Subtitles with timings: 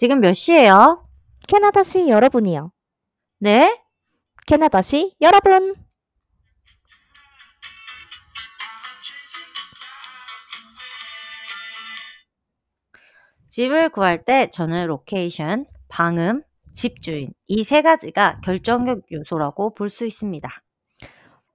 [0.00, 1.06] 지금 몇 시예요?
[1.46, 2.72] 캐나다시 여러분이요.
[3.40, 3.84] 네?
[4.46, 5.74] 캐나다시 여러분.
[13.48, 20.48] 집을 구할 때 저는 location, 방음, 집주인 이 세 가지가 결정적 요소라고 볼 수 있습니다.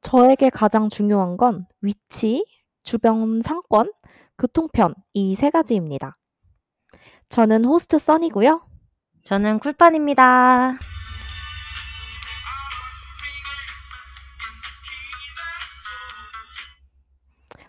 [0.02, 2.46] 저에게 가장 중요한 건 위치,
[2.84, 3.92] 주변 상권,
[4.38, 6.18] 교통편 이 세 가지입니다.
[7.30, 8.62] 저는 호스트 써니고요.
[9.24, 10.78] 저는 쿨판입니다.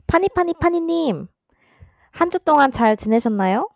[0.06, 1.26] 파니파니 파니님,
[2.12, 3.68] 한 주 동안 잘 지내셨나요?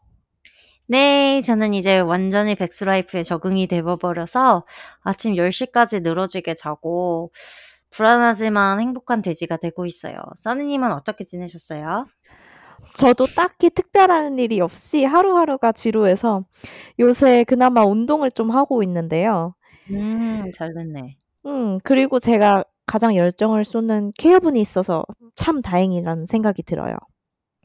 [0.87, 4.65] 네, 저는 이제 완전히 백스라이프에 적응이 되어버려서
[5.03, 7.33] 아침 10시까지 늘어지게 자고
[7.91, 10.21] 불안하지만 행복한 돼지가 되고 있어요.
[10.37, 12.07] 써니님은 어떻게 지내셨어요?
[12.95, 16.45] 저도 딱히 특별한 일이 없이 하루하루가 지루해서
[16.99, 19.55] 요새 그나마 운동을 좀 하고 있는데요.
[19.91, 21.17] 음, 잘 됐네.
[21.47, 25.05] 음, 그리고 제가 가장 열정을 쏟는 케어분이 있어서
[25.37, 26.97] 참 다행이라는 생각이 들어요.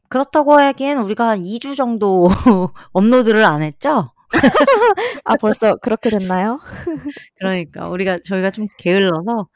[0.09, 2.27] 그렇다고 하기엔 우리가 한 2 주 정도
[2.93, 4.11] 업로드를 안 했죠?
[5.23, 6.59] 아, 벌써 그렇게 됐나요?
[7.39, 9.47] 그러니까 우리가 저희가 좀 게을러서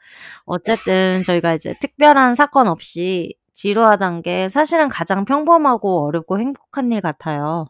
[0.44, 7.66] 어쨌든 저희가 이제 특별한 사건 없이 지루하단 게 사실은 가장 평범하고 어렵고 행복한 일 같아요.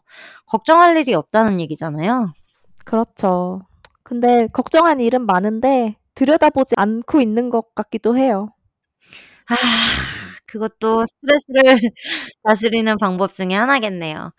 [0.47, 2.33] 걱정할 일이 없다는 얘기잖아요.
[2.85, 3.61] 그렇죠.
[4.03, 8.49] 근데 걱정한 일은 많은데 들여다보지 않고 있는 것 같기도 해요.
[9.49, 9.55] 아,
[10.45, 11.63] 그것도 스트레스를
[12.43, 14.31] 다스리는 방법 중에 하나겠네요.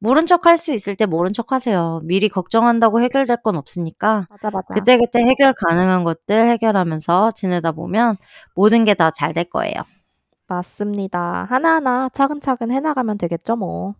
[0.00, 2.00] 모른 척 할 수 있을 때 모른 척 하세요.
[2.04, 4.28] 미리 걱정한다고 해결될 건 없으니까.
[4.28, 4.74] 맞아, 맞아.
[4.74, 8.16] 그때그때 해결 가능한 것들 해결하면서 지내다 보면
[8.54, 9.74] 모든 게 다 잘 될 거예요.
[10.48, 11.46] 맞습니다.
[11.48, 13.94] 하나하나 차근차근 해나가면 되겠죠, 뭐.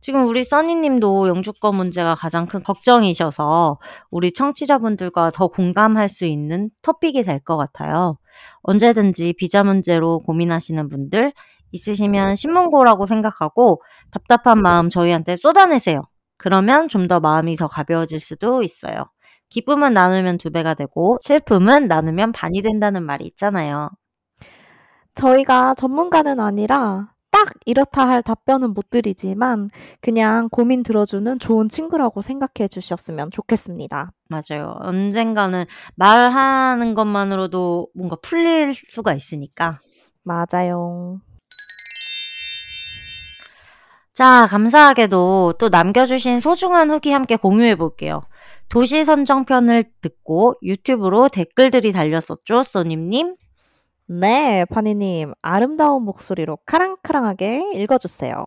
[0.00, 3.78] 지금 우리 써니님도 영주권 문제가 가장 큰 걱정이셔서
[4.10, 8.18] 우리 청취자분들과 더 공감할 수 있는 토픽이 될 것 같아요.
[8.62, 11.32] 언제든지 비자 문제로 고민하시는 분들
[11.72, 16.02] 있으시면 신문고라고 생각하고 답답한 마음 저희한테 쏟아내세요.
[16.38, 19.06] 그러면 좀 더 마음이 더 가벼워질 수도 있어요.
[19.50, 23.90] 기쁨은 나누면 두 배가 되고 슬픔은 나누면 반이 된다는 말이 있잖아요.
[25.16, 32.68] 저희가 전문가는 아니라 딱 이렇다 할 답변은 못 드리지만 그냥 고민 들어주는 좋은 친구라고 생각해
[32.68, 34.12] 주셨으면 좋겠습니다.
[34.28, 34.76] 맞아요.
[34.80, 35.64] 언젠가는
[35.96, 39.80] 말하는 것만으로도 뭔가 풀릴 수가 있으니까.
[40.22, 41.20] 맞아요.
[44.14, 48.22] 자, 감사하게도 또 남겨주신 소중한 후기 함께 공유해 볼게요.
[48.70, 53.36] 도시 선정편을 듣고 유튜브로 댓글들이 달렸었죠, 써님님?
[54.08, 55.32] 네, 파니님.
[55.42, 58.46] 아름다운 목소리로 카랑카랑하게 읽어주세요.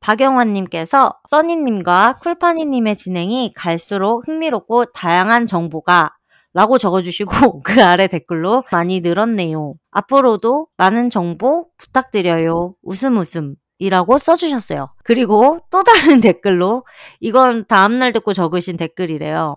[0.00, 6.14] 박영환님께서 써니님과 쿨파니님의 진행이 갈수록 흥미롭고 다양한 정보가
[6.52, 9.74] 라고 적어주시고 그 아래 댓글로 많이 늘었네요.
[9.90, 12.74] 앞으로도 많은 정보 부탁드려요.
[12.82, 13.56] 웃음 웃음.
[13.78, 14.90] 이라고 써주셨어요.
[15.04, 16.84] 그리고 또 다른 댓글로
[17.20, 19.56] 이건 다음날 듣고 적으신 댓글이래요.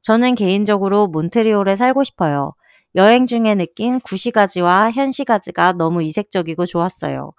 [0.00, 2.54] 저는 개인적으로 몬트리올에 살고 싶어요.
[2.96, 7.32] 여행 중에 느낀 구시가지와 현시가지가 너무 이색적이고 좋았어요.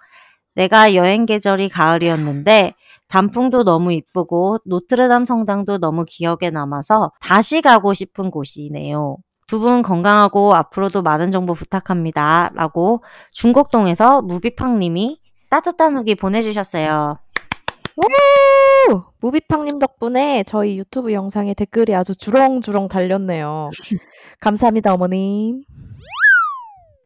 [0.54, 2.74] 내가 여행 계절이 가을이었는데
[3.08, 9.16] 단풍도 너무 이쁘고 노트르담 성당도 너무 기억에 남아서 다시 가고 싶은 곳이네요.
[9.46, 12.50] 두 분 건강하고 앞으로도 많은 정보 부탁합니다.
[12.54, 15.18] 라고 중곡동에서 무비팡님이
[15.50, 17.18] 따뜻한 후기 보내주셨어요.
[17.96, 19.02] 오!
[19.20, 23.70] 무비팡님 덕분에 저희 유튜브 영상에 댓글이 아주 주렁주렁 달렸네요.
[24.40, 25.62] 감사합니다, 어머님.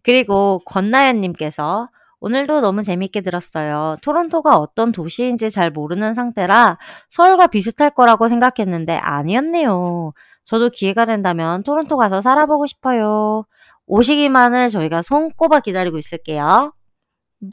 [0.03, 1.89] 그리고 권나연님께서
[2.21, 3.97] 오늘도 너무 재밌게 들었어요.
[4.03, 6.79] 토론토가 어떤 도시인지 잘 모르는 상태라
[7.11, 10.13] 서울과 비슷할 거라고 생각했는데 아니었네요.
[10.45, 13.45] 저도 기회가 된다면 토론토 가서 살아보고 싶어요.
[13.87, 16.73] 오시기만을 저희가 손꼽아 기다리고 있을게요.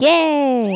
[0.02, 0.72] 예!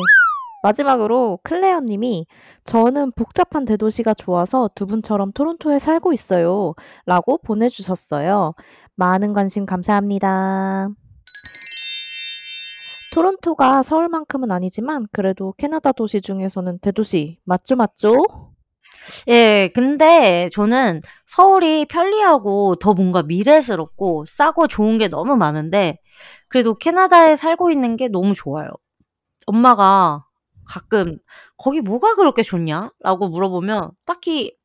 [0.63, 2.25] 마지막으로 클레어 님이
[2.63, 6.73] 저는 복잡한 대도시가 좋아서 두 분처럼 토론토에 살고 있어요.
[7.05, 8.53] 라고 보내주셨어요.
[8.95, 10.89] 많은 관심 감사합니다.
[13.13, 18.13] 토론토가 서울만큼은 아니지만 그래도 캐나다 도시 중에서는 대도시 맞죠 맞죠?
[19.27, 25.99] 예, 근데 저는 서울이 편리하고 더 뭔가 미래스럽고 싸고 좋은 게 너무 많은데
[26.47, 28.69] 그래도 캐나다에 살고 있는 게 너무 좋아요.
[29.45, 30.26] 엄마가
[30.67, 31.17] 가끔
[31.57, 34.55] "거기 뭐가 그렇게 좋냐?" 라고 물어보면 딱히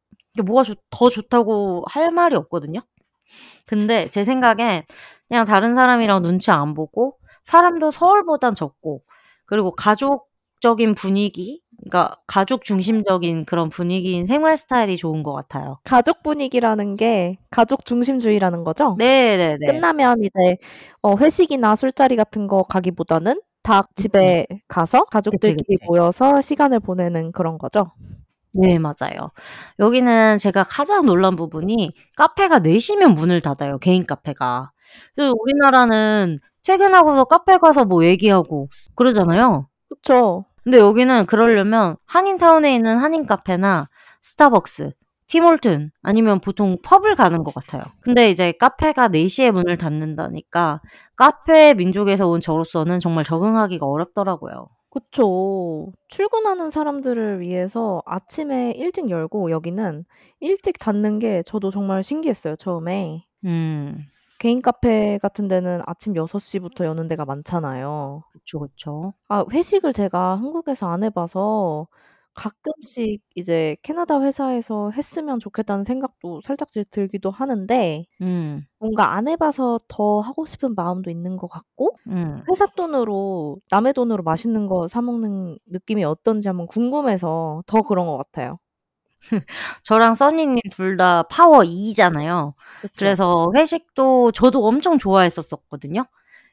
[0.44, 2.80] 뭐가 좋 더 좋다고 할 말이 없거든요.
[3.66, 4.82] 근데 제 생각엔
[5.28, 9.02] 그냥 다른 사람이랑 눈치 안 보고 사람도 서울보단 적고
[9.46, 15.78] 그리고 가족적인 분위기 그러니까 가족 중심적인 그런 분위기인 생활 스타일이 좋은 것 같아요.
[15.84, 18.94] 가족 분위기라는 게 가족 중심주의라는 거죠?
[18.98, 19.66] 네네네.
[19.66, 20.58] 끝나면 이제
[21.02, 25.86] 어 회식이나 술자리 같은 거 가기보다는 다 집에 가서 가족들끼리 그치, 그치.
[25.86, 27.92] 모여서 시간을 보내는 그런 거죠?
[28.54, 29.30] 네 맞아요.
[29.78, 34.72] 여기는 제가 가장 놀란 부분이 카페가 4시면 문을 닫아요, 개인 카페가.
[35.14, 39.68] 그래서 우리나라는 퇴근하고서 카페 가서 뭐 얘기하고 그러잖아요.
[39.88, 40.44] 그쵸.
[40.64, 43.88] 근데 여기는 그러려면 한인타운에 있는 한인 카페나
[44.22, 44.92] 스타벅스,
[45.32, 47.82] 팀홀튼 아니면 보통 펍을 가는 것 같아요.
[48.02, 50.80] 근데 이제 카페가 4시에 문을 닫는다니까
[51.16, 54.68] 카페 민족에서 온 저로서는 정말 적응하기가 어렵더라고요.
[54.90, 55.90] 그쵸.
[56.08, 60.04] 출근하는 사람들을 위해서 아침에 일찍 열고 여기는
[60.40, 63.24] 일찍 닫는 게 저도 정말 신기했어요, 처음에.
[63.46, 64.04] 음.
[64.38, 68.24] 개인 카페 같은 데는 아침 6 시부터 여는 데가 많잖아요.
[68.32, 69.14] 그쵸, 그쵸.
[69.28, 71.86] 아 회식을 제가 한국에서 안 해 봐서
[72.34, 78.66] 가끔씩 이제 '캐나다 회사에서 했으면 좋겠다.'는 생각도 살짝씩 들기도 하는데 음.
[78.80, 82.42] 뭔가 안 해 봐서 더 하고 싶은 마음도 있는 것 같고 음.
[82.50, 88.16] 회사 돈으로 남의 돈으로 맛있는 거 사 먹는 느낌이 어떤지 한번 궁금해서 더 그런 것
[88.18, 88.58] 같아요.
[89.84, 92.54] 저랑 써니 님 둘 다 파워 E잖아요.
[92.80, 92.92] 그쵸.
[92.98, 96.04] 그래서 회식도 저도 엄청 좋아했었었거든요.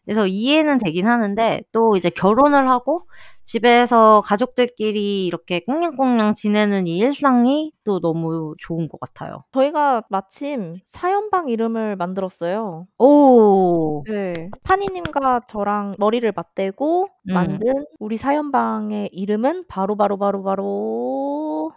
[0.06, 3.02] 그래서 이해는 되긴 하는데 또 이제 결혼을 하고
[3.50, 9.44] 집에서 가족들끼리 이렇게 꽁냥꽁냥 지내는 이 일상이 또 너무 좋은 것 같아요.
[9.52, 12.86] 저희가 마침 사연방 이름을 만들었어요.
[13.00, 14.04] 오.
[14.08, 14.52] 네.
[14.62, 17.34] 파니님과 저랑 머리를 맞대고 음.
[17.34, 21.72] 만든 우리 사연방의 이름은 바로 바로 바로 바로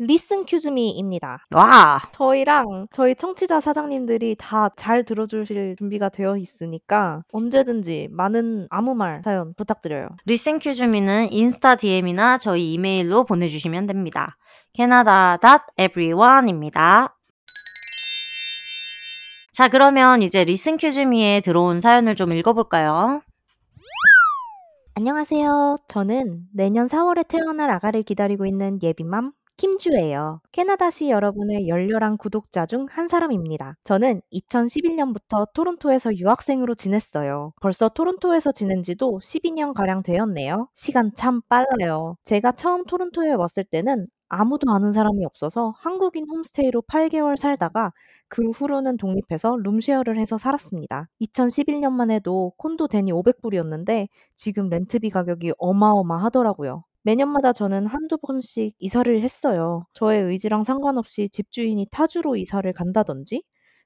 [0.00, 1.44] Listen excuse me입니다.
[1.50, 2.00] 와.
[2.12, 9.20] 저희랑 저희 청취자 사장님들이 다 잘 들어 주실 준비가 되어 있으니까 언제든지 많은 아무 말
[9.24, 10.06] 사연 부탁드려요.
[10.24, 14.36] Listen excuse me는 인스타 DM이나 저희 이메일로 보내주시면 됩니다.
[14.74, 17.16] canada.everyone입니다.
[19.52, 23.22] 자, 그러면 이제 Listen excuse me에 들어온 사연을 좀 읽어볼까요?
[24.94, 25.78] 안녕하세요.
[25.88, 30.40] 저는 내년 4월에 태어날 아가를 기다리고 있는 예비맘 김주예요.
[30.52, 33.74] 캐나다시 여러분의 열렬한 구독자 중 한 사람입니다.
[33.84, 37.52] 저는 2011년부터 토론토에서 유학생으로 지냈어요.
[37.60, 40.68] 벌써 토론토에서 지낸 지도 12년 가량 되었네요.
[40.74, 42.16] 시간 참 빨라요.
[42.24, 47.92] 제가 처음 토론토에 왔을 때는 아무도 아는 사람이 없어서 한국인 홈스테이로 8개월 살다가
[48.28, 51.08] 그 후로는 독립해서 룸쉐어를 해서 살았습니다.
[51.20, 56.84] 2011년만 해도 콘도 대니 500불이었는데 지금 렌트비 가격이 어마어마하더라고요.
[57.08, 59.86] 매년마다 저는 한두 번씩 이사를 했어요.
[59.94, 63.44] 저의 의지랑 상관없이 집주인이 타주로 이사를 간다든지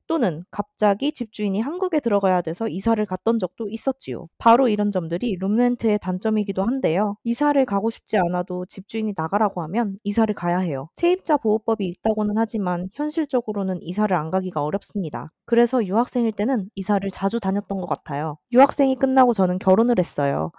[0.08, 4.26] 또는 갑자기 집주인이 한국에 들어가야 돼서 이사를 갔던 적도 있었지요.
[4.38, 7.14] 바로 이런 점들이 룸렌트의 단점이기도 한데요.
[7.22, 10.88] 이사를 가고 싶지 않아도 집주인이 나가라고 하면 이사를 가야 해요.
[10.94, 15.30] 세입자 보호법이 있다고는 하지만 현실적으로는 이사를 안 가기가 어렵습니다.
[15.44, 18.38] 그래서 유학생일 때는 이사를 자주 다녔던 것 같아요.
[18.50, 20.50] 유학생이 끝나고 저는 결혼을 했어요.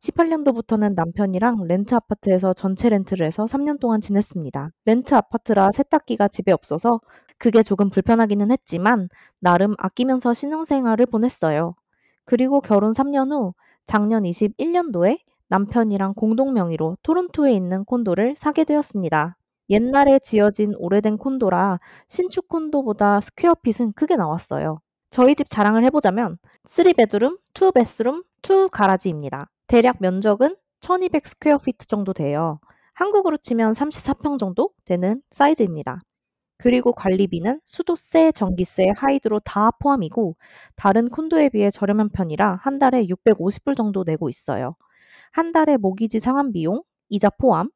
[0.00, 4.70] 18년도부터는 남편이랑 렌트 아파트에서 전체 렌트를 해서 3 년 동안 지냈습니다.
[4.86, 7.00] 렌트 아파트라 세탁기가 집에 없어서
[7.38, 9.08] 그게 조금 불편하기는 했지만
[9.40, 11.74] 나름 아끼면서 신혼생활을 보냈어요.
[12.24, 13.54] 그리고 결혼 3 년 후
[13.86, 19.36] 작년 21 년도에 남편이랑 공동 명의로 토론토에 있는 콘도를 사게 되었습니다.
[19.70, 24.80] 옛날에 지어진 오래된 콘도라 신축 콘도보다 square feet은 크게 나왔어요.
[25.10, 26.38] 저희 집 자랑을 해보자면
[26.68, 29.46] 3 bedroom, 2 bathroom, 2 garage입니다.
[29.70, 32.58] 대략 면적은 1200 square feet 정도 돼요.
[32.92, 36.00] 한국으로 치면 34평 정도 되는 사이즈입니다.
[36.58, 40.34] 그리고 관리비는 수도세, 전기세, 하이드로 다 포함이고
[40.74, 44.74] 다른 콘도에 비해 저렴한 편이라 한 달에 650불 정도 내고 있어요.
[45.30, 47.70] 한 달에 모기지 상환 비용, 이자 포함,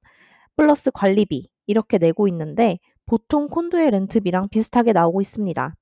[0.57, 5.77] 플러스 관리비 이렇게 내고 있는데 보통 콘도의 렌트비랑 비슷하게 나오고 있습니다.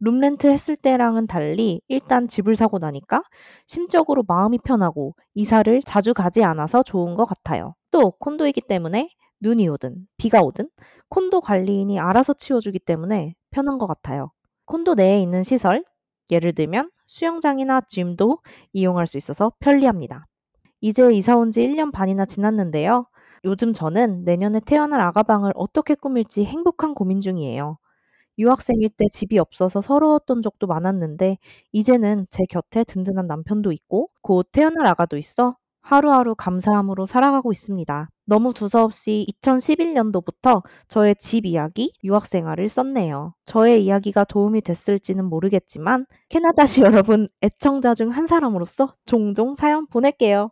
[0.00, 3.22] 룸렌트 했을 때랑은 달리 일단 집을 사고 나니까
[3.66, 7.74] 심적으로 마음이 편하고 이사를 자주 가지 않아서 좋은 것 같아요.
[7.90, 10.68] 또 콘도이기 때문에 눈이 오든 비가 오든
[11.08, 14.32] 콘도 관리인이 알아서 치워주기 때문에 편한 것 같아요.
[14.66, 15.84] 콘도 내에 있는 시설,
[16.30, 18.38] 예를 들면 수영장이나 짐도
[18.72, 20.26] 이용할 수 있어서 편리합니다.
[20.80, 23.06] 이제 이사 온 지 1년 반이나 지났는데요.
[23.44, 27.78] 요즘 저는 내년에 태어날 아가방을 어떻게 꾸밀지 행복한 고민 중이에요.
[28.40, 31.38] 유학생일 때 집이 없어서 서러웠던 적도 많았는데
[31.72, 38.08] 이제는 제 곁에 든든한 남편도 있고 곧 태어날 아가도 있어 하루하루 감사함으로 살아가고 있습니다.
[38.26, 43.34] 너무 두서없이 2011년도부터 저의 집 이야기, 유학 생활을 썼네요.
[43.44, 50.50] 저의 이야기가 도움이 됐을지는 모르겠지만 캐나다시 여러분 애청자 중 한 사람으로서 종종 사연 보낼게요.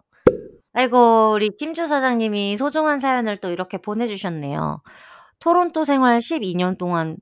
[0.73, 4.83] 아이고 우리 김주 사장님이 소중한 사연을 또 이렇게 보내주셨네요.
[5.41, 7.17] 토론토 생활 12년 동안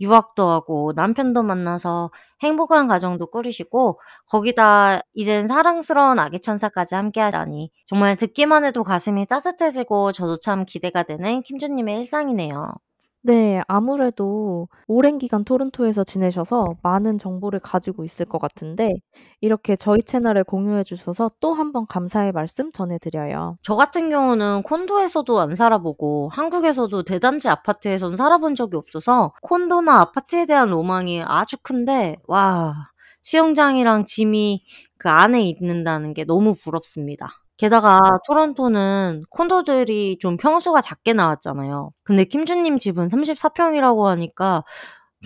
[0.00, 2.10] 유학도 하고 남편도 만나서
[2.42, 10.12] 행복한 가정도 꾸리시고 거기다 이젠 사랑스러운 아기 천사까지 함께 하다니 정말 듣기만 해도 가슴이 따뜻해지고
[10.12, 12.74] 저도 참 기대가 되는 김주님의 일상이네요.
[13.22, 13.60] 네.
[13.66, 18.94] 아무래도 오랜 기간 토론토에서 지내셔서 많은 정보를 가지고 있을 것 같은데
[19.40, 23.58] 이렇게 저희 채널에 공유해 주셔서 또한번 감사의 말씀 전해 드려요.
[23.62, 30.68] 저 같은 경우는 콘도에서도 안 살아보고 한국에서도 대단지 아파트에선 살아본 적이 없어서 콘도나 아파트에 대한
[30.70, 32.74] 로망이 아주 큰데 와
[33.22, 34.64] 수영장이랑 짐이
[34.96, 37.28] 그 안에 있는다는 게 너무 부럽습니다.
[37.58, 41.90] 게다가 토론토는 콘도들이 좀 평수가 작게 나왔잖아요.
[42.04, 44.64] 근데 김주님 집은 34평이라고 하니까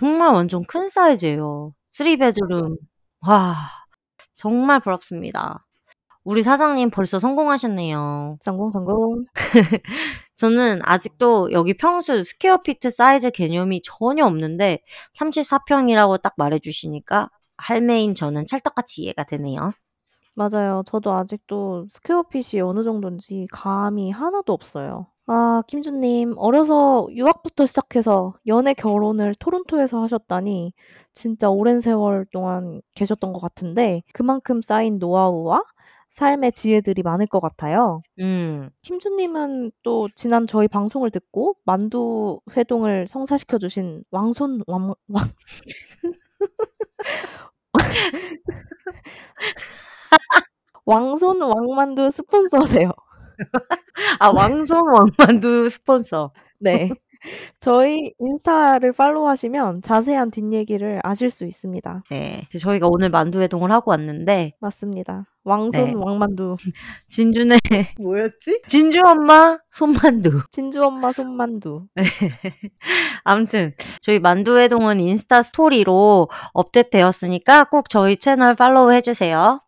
[0.00, 1.74] 정말 완전 큰 사이즈예요.
[1.94, 2.78] 3 bedroom.
[3.26, 3.54] 와
[4.34, 5.64] 정말 부럽습니다.
[6.24, 8.38] 우리 사장님 벌써 성공하셨네요.
[8.40, 9.26] 성공, 성공.
[10.36, 14.80] 저는 아직도 여기 평수 square feet 사이즈 개념이 전혀 없는데
[15.14, 19.72] 34평이라고 딱 말해주시니까 할매인 저는 찰떡같이 이해가 되네요.
[20.36, 20.82] 맞아요.
[20.86, 25.06] 저도 아직도 square feet이 어느 정도인지 감이 하나도 없어요.
[25.26, 30.72] 아, 김주 님, 어려서 유학부터 시작해서 연애 결혼을 토론토에서 하셨다니
[31.12, 35.62] 진짜 오랜 세월 동안 계셨던 것 같은데 그만큼 쌓인 노하우와
[36.10, 38.02] 삶의 지혜들이 많을 것 같아요.
[38.20, 38.68] 음.
[38.82, 45.24] 김주 님은 또 지난 저희 방송을 듣고 만두 회동을 성사시켜 주신 왕손 왕, 왕
[50.84, 52.90] 왕손 왕만두 스폰서세요.
[54.20, 54.80] 아, 왕손
[55.18, 56.32] 왕만두 스폰서.
[56.58, 56.90] 네.
[57.60, 62.02] 저희 인스타를 팔로우하시면 자세한 뒷얘기를 아실 수 있습니다.
[62.10, 62.42] 네.
[62.58, 65.26] 저희가 오늘 만두 회동을 하고 왔는데 맞습니다.
[65.44, 65.92] 왕손 네.
[65.94, 66.56] 왕만두.
[67.08, 67.58] 진주네
[68.00, 68.62] 뭐였지?
[68.66, 70.42] 진주 엄마 손만두.
[70.50, 71.86] 진주 엄마 손만두.
[73.24, 79.60] 아무튼 저희 만두 회동은 인스타 스토리로 업데이트되었으니까 꼭 저희 채널 팔로우 해주세요.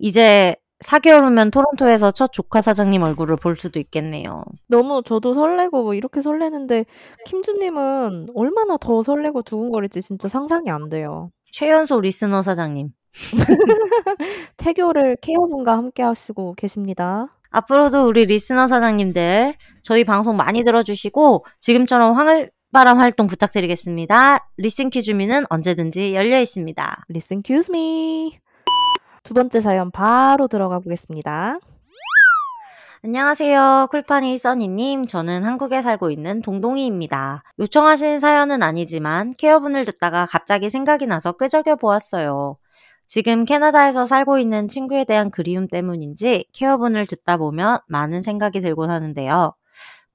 [0.00, 4.44] 이제 4개월 후면 토론토에서 첫 조카 사장님 얼굴을 볼 수도 있겠네요.
[4.66, 6.86] 너무 저도 설레고 뭐 이렇게 설레는데
[7.26, 11.30] 김주님은 얼마나 더 설레고 두근거릴지 진짜 상상이 안 돼요.
[11.52, 12.88] 최연소 listener 사장님.
[14.56, 17.26] 태교를 캐여분과 함께 하시고 계십니다.
[17.50, 24.50] 앞으로도 우리 listener 사장님들 저희 방송 많이 들어주시고 지금처럼 활발한 활동 부탁드리겠습니다.
[24.56, 27.04] Listen excuse me는 언제든지 열려 있습니다.
[27.10, 28.38] Listen, excuse me.
[29.30, 31.60] 두 번째 사연 바로 들어가 보겠습니다.
[33.04, 33.86] 안녕하세요.
[33.92, 35.06] 쿨파니 써니님.
[35.06, 37.44] 저는 한국에 살고 있는 동동이입니다.
[37.60, 42.56] 요청하신 사연은 아니지만 캐여분을 듣다가 갑자기 생각이 나서 끄적여 보았어요.
[43.06, 49.54] 지금 캐나다에서 살고 있는 친구에 대한 그리움 때문인지 캐여분을 듣다 보면 많은 생각이 들곤 하는데요.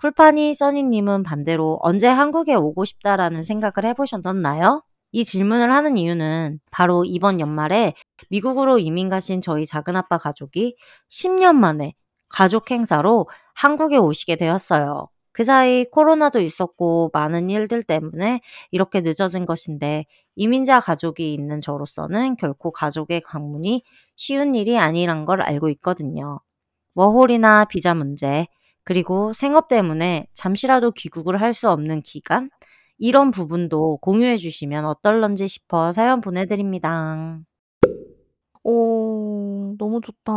[0.01, 4.83] 쿨파니 써니님은 반대로 언제 한국에 오고 싶다라는 생각을 해보셨나요?
[5.15, 7.93] 이 질문을 하는 이유는 바로 이번 연말에
[8.29, 10.75] 미국으로 이민 가신 저희 작은아빠 가족이
[11.09, 11.93] 10년 만에
[12.27, 15.07] 가족 행사로 한국에 오시게 되었어요.
[15.31, 18.41] 그 사이 코로나도 있었고 많은 일들 때문에
[18.71, 20.03] 이렇게 늦어진 것인데
[20.35, 23.83] 이민자 가족이 있는 저로서는 결코 가족의 방문이
[24.17, 26.41] 쉬운 일이 아니란 걸 알고 있거든요.
[26.95, 28.47] 워홀이나 비자 문제,
[28.83, 32.49] 그리고 생업 때문에 잠시라도 귀국을 할 수 없는 기간,
[32.97, 37.39] 이런 부분도 공유해 주시면 어떨런지 싶어 사연 보내드립니다.
[38.63, 40.33] 오, 너무 좋다.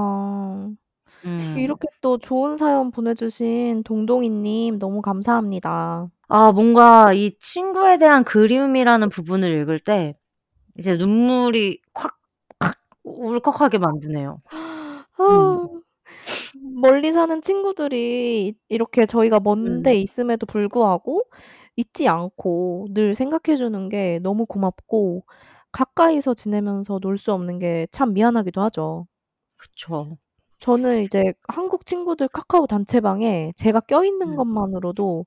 [1.24, 1.54] 음.
[1.56, 6.08] 이렇게 또 좋은 사연 보내주신 동동이님 너무 감사합니다.
[6.28, 10.14] 아, 뭔가 이 친구에 대한 그리움이라는 부분을 읽을 때
[10.76, 12.18] 이제 눈물이 콱,
[12.58, 14.42] 콱, 울컥하게 만드네요.
[14.50, 15.82] 아, 음.
[16.80, 19.96] 멀리 사는 친구들이 이렇게 저희가 먼데 음.
[19.96, 21.24] 있음에도 불구하고
[21.78, 25.24] 잊지 않고 늘 생각해 주는 게 너무 고맙고
[25.72, 29.06] 가까이서 지내면서 놀 수 없는 게 참 미안하기도 하죠.
[29.56, 30.18] 그쵸.
[30.60, 34.36] 저는 이제 한국 친구들 카카오 단체방에 제가 껴있는 음.
[34.36, 35.26] 것만으로도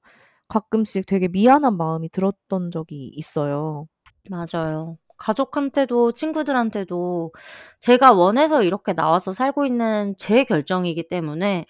[0.49, 3.87] 가끔씩 되게 미안한 마음이 들었던 적이 있어요.
[4.29, 4.97] 맞아요.
[5.17, 7.31] 가족한테도 친구들한테도
[7.79, 11.65] 제가 원해서 이렇게 나와서 살고 있는 제 결정이기 때문에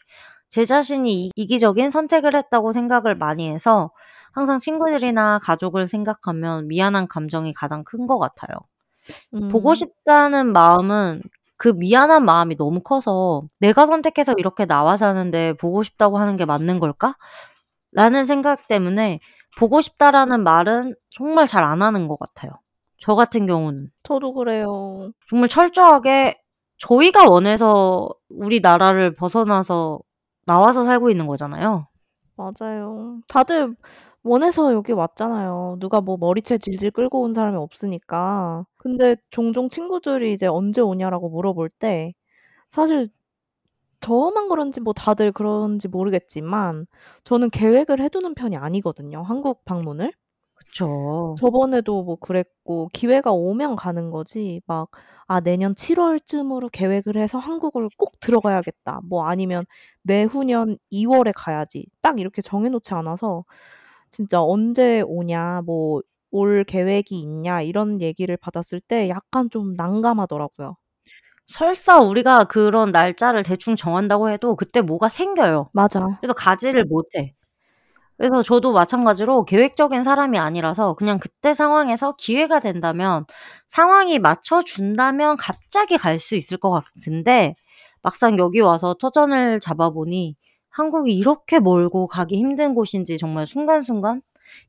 [0.49, 3.91] 제 자신이 이 이기적인 선택을 했다고 생각을 많이 해서
[4.31, 8.57] 항상 친구들이나 가족을 생각하면 미안한 감정이 가장 큰 것 같아요.
[9.51, 9.75] 보고 음.
[9.75, 11.21] 싶다는 마음은
[11.57, 16.79] 그 미안한 마음이 너무 커서 '내가 선택해서 이렇게 나와 사는데 보고 싶다고 하는 게 맞는
[16.79, 17.15] 걸까?'
[17.93, 19.19] 라는 생각 때문에
[19.57, 22.51] 보고 싶다라는 말은 정말 잘 안 하는 것 같아요.
[22.99, 23.89] 저 같은 경우는.
[24.03, 25.11] 저도 그래요.
[25.29, 26.35] 정말 철저하게
[26.79, 29.99] 저희가 원해서 우리나라를 벗어나서
[30.45, 31.87] 나와서 살고 있는 거잖아요.
[32.35, 33.19] 맞아요.
[33.27, 33.75] 다들
[34.23, 35.77] 원해서 여기 왔잖아요.
[35.79, 38.65] 누가 뭐 머리채 질질 끌고 온 사람이 없으니까.
[38.77, 42.13] 근데 종종 친구들이 이제 "언제 오냐?"라고 물어볼 때
[42.69, 43.09] 사실
[44.01, 46.87] 저만 그런지 뭐 다들 그런지 모르겠지만
[47.25, 50.13] 저는 계획을 해 두는 편이 아니거든요, 한국 방문을.
[50.55, 51.35] 그쵸.
[51.39, 54.89] 저번에도 뭐 그랬고 기회가 오면 가는 거지 막
[55.27, 59.65] '아 내년 7 월쯤으로 계획을 해서 한국을 꼭 들어가야겠다.' 뭐 아니면
[60.03, 63.45] '내후년 2 월에 가야지.' 딱 이렇게 정해 놓지 않아서
[64.11, 66.01] 진짜 "언제 오냐?" 뭐
[66.31, 70.75] "올 계획이 있냐?" 이런 얘기를 받았을 때 약간 좀 난감하더라고요.
[71.47, 75.69] 설사 우리가 그런 날짜를 대충 정한다고 해도 그때 뭐가 생겨요.
[75.73, 76.01] 맞아.
[76.21, 77.33] 그래서 가지를 못해.
[78.17, 83.25] 그래서 저도 마찬가지로 계획적인 사람이 아니라서 그냥 그때 상황에서 기회가 된다면
[83.69, 87.55] 상황이 맞춰 준다면 갑자기 갈 수 있을 것 같은데
[88.03, 90.35] 막상 여기 와서 터전을 잡아 보니
[90.71, 94.21] 한국이 이렇게 멀고 가기 힘든 곳인지 정말 순간순간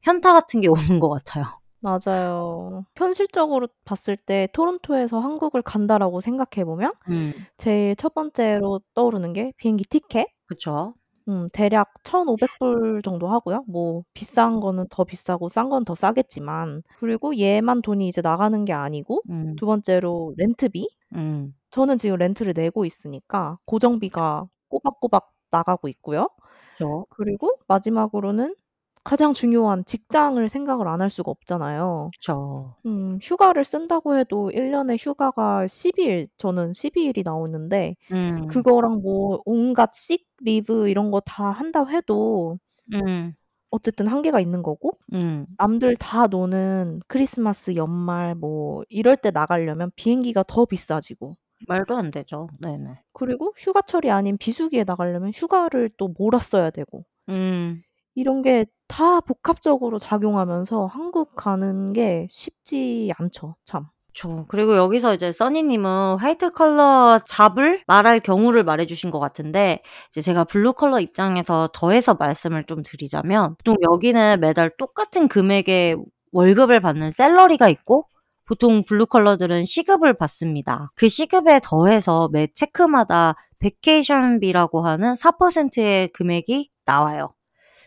[0.02, 0.68] 현타 같은 게
[0.98, 1.44] 오는 것 같아요.
[1.80, 2.84] 맞아요.
[2.96, 7.32] 현실적으로 봤을 때 '토론토에서 한국을 간다.'라고 생각해 보면 음.
[7.56, 10.26] 제일 첫 번째로 떠오르는 게 비행기 티켓.
[10.46, 10.94] 그쵸.
[11.28, 13.64] 음 대략 1,500불 정도 하고요.
[13.68, 18.72] 뭐 비싼 거는 더 비싸고 싼 건 더 싸겠지만 그리고 얘만 돈이 이제 나가는 게
[18.72, 19.54] 아니고 음.
[19.56, 20.88] 두 번째로 렌트비.
[21.16, 21.54] 음.
[21.70, 26.28] 저는 지금 렌트를 내고 있으니까 고정비가 꼬박꼬박 나가고 있고요.
[26.72, 27.06] 그쵸.
[27.10, 28.56] 그리고 마지막으로는
[29.04, 32.12] 가장 중요한 직장을 생각을 안 할 수가 없잖아요.
[32.14, 32.76] 그쵸.
[32.86, 38.46] 음 휴가를 쓴다고 해도 1 년에 휴가가 12 일 저는 12 일이 나오는데 음.
[38.48, 42.58] 그거랑 뭐 온갖 sick leave 이런 거 다 한다고 해도
[42.92, 43.34] 음.
[43.70, 45.46] 어쨌든 한계가 있는 거고 음.
[45.58, 51.34] 남들 다 노는 크리스마스, 연말 뭐 이럴 때 나가려면 비행기가 더 비싸지고
[51.68, 52.48] 말도 안 되죠.
[52.60, 53.00] 네네.
[53.12, 57.82] 그리고 휴가철이 아닌 비수기에 나가려면 휴가를 또 몰았어야 되고 음.
[58.14, 63.86] 이런 게 다 복합적으로 작용하면서 한국 가는 게 쉽지 않죠, 참.
[64.08, 64.44] 그쵸.
[64.48, 70.20] 그리고 여기서 이제 써니 님은 white collar job을 말할 경우를 말해 주신 것 같은데 이제
[70.20, 75.96] 제가 blue collar 입장에서 더해서 말씀을 좀 드리자면 보통 여기는 매달 똑같은 금액의
[76.32, 78.04] 월급을 받는 salary가 있고
[78.44, 80.90] 보통 blue collar들은 시급을 받습니다.
[80.94, 87.32] 그 시급에 더해서 매 check마다 vacation비라고 하는 4%의 금액이 나와요.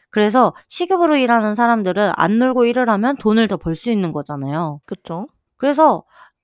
[0.09, 4.79] 그래서 시급으로 일하는 사람들은 안 놀고 일을 하면 돈을 더 벌 수 있는 거잖아요.
[4.85, 5.27] 그쵸.
[5.57, 6.03] 그래서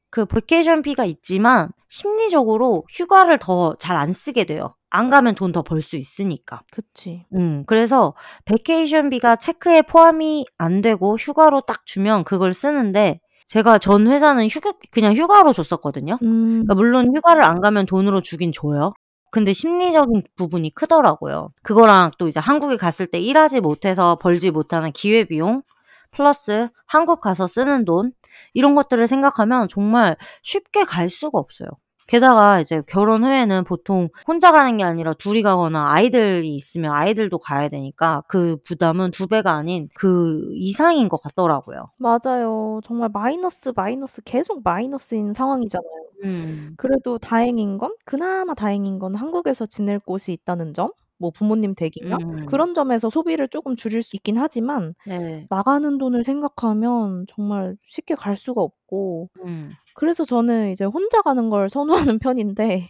[0.10, 4.76] 그 vacation 비가 있지만 심리적으로 휴가를 더 잘 안 쓰게 돼요.
[4.90, 6.62] 안 가면 돈 더 벌 수 있으니까.
[6.72, 7.26] 그치.
[7.34, 8.14] 음 그래서
[8.46, 13.22] vacation 비가 check에 포함이 안 되고 휴가로 딱 주면 그걸 쓰는데
[13.52, 16.18] 제가 전 회사는 휴가 그냥 휴가로 줬었거든요.
[16.22, 16.64] 음.
[16.64, 18.94] 그러니까 물론 휴가를 안 가면 돈으로 주긴 줘요.
[19.30, 21.50] 근데 심리적인 부분이 크더라고요.
[21.62, 25.64] 그거랑 또 이제 한국에 갔을 때 일하지 못해서 벌지 못하는 기회비용
[26.12, 28.14] 플러스 한국 가서 쓰는 돈
[28.54, 31.68] 이런 것들을 생각하면 정말 쉽게 갈 수가 없어요.
[32.12, 37.70] 게다가 이제 결혼 후에는 보통 혼자 가는 게 아니라 둘이 가거나 아이들이 있으면 아이들도 가야
[37.70, 41.90] 되니까 그 부담은 2 배가 아닌 그 이상인 것 같더라고요.
[41.98, 42.82] 맞아요.
[42.84, 45.90] 정말 마이너스, 마이너스 계속 마이너스인 상황이잖아요.
[46.26, 46.74] 음.
[46.76, 50.92] 그래도 다행인 건 그나마 다행인 건 한국에서 지낼 곳이 있다는 점.
[51.18, 52.46] 뭐 부모님 댁이나 음.
[52.48, 55.46] 그런 점에서 소비를 쪼금 줄일 수 있긴 하지만 네.
[55.52, 59.72] 나가는 돈을 생각하면 정말 쉽게 갈 수가 없고 음.
[59.96, 62.88] 그래서 저는 이제 혼자 가는 걸 선호하는 편인데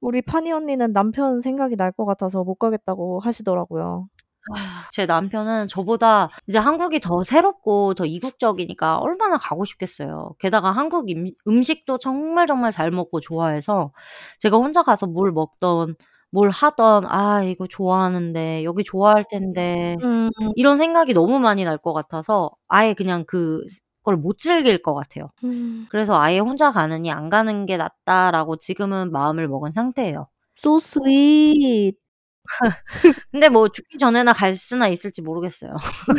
[0.00, 4.08] 우리 파니 언니는 남편 생각이 날 것 같아서 못 가겠다고 하시더라고요.
[4.56, 10.34] 아 제 남편은 저보다 이제 한국이 더 새롭고 더 이국적이니까 얼마나 가고 싶겠어요.
[10.38, 13.92] 게다가 한국 임 음식도 정말 정말 잘 먹고 좋아해서
[14.40, 15.94] 제가 혼자 가서 뭘 먹던
[16.30, 20.30] 뭘 하던 '아 이거 좋아하는데 여기 좋아할 텐데.' 음.
[20.56, 23.60] 이런 생각이 너무 많이 날 것 같아서 아예 그냥 그
[24.02, 25.30] 걸 못 즐길 것 같아요.
[25.44, 25.86] 음.
[25.90, 30.26] 그래서 '아예 혼자 가느니 안 가는 게 낫다.'라고 지금은 마음을 먹은 상태예요.
[30.58, 31.96] So sweet.
[33.32, 35.74] 근데 뭐 죽기 전에나 갈 수나 있을지 모르겠어요.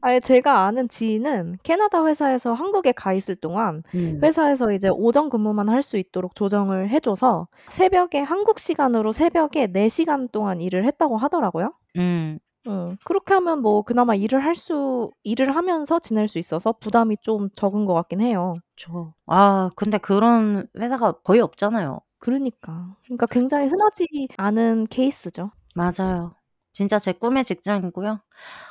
[0.00, 4.20] 아니 제가 아는 지인은 캐나다 회사에서 한국에 가 있을 동안 음.
[4.22, 9.88] 회사에서 이제 오전 근무만 할 수 있도록 조정을 해 줘서 새벽에 한국 시간으로 새벽에 4
[9.88, 11.72] 시간 동안 일을 했다고 하더라고요.
[11.96, 12.38] 음.
[12.66, 12.96] 음.
[13.04, 17.86] 그렇게 하면 뭐 그나마 일을 할 수 일을 하면서 지낼 수 있어서 부담이 좀 적은
[17.86, 18.56] 것 같긴 해요.
[18.76, 19.14] 그쵸.
[19.26, 22.00] 아 근데 그런 회사가 거의 없잖아요.
[22.18, 22.94] 그러니까.
[23.04, 25.50] 그러니까 굉장히 흔하지 않은 케이스죠.
[25.74, 26.34] 맞아요.
[26.72, 28.20] 진짜 제 꿈의 직장이고요.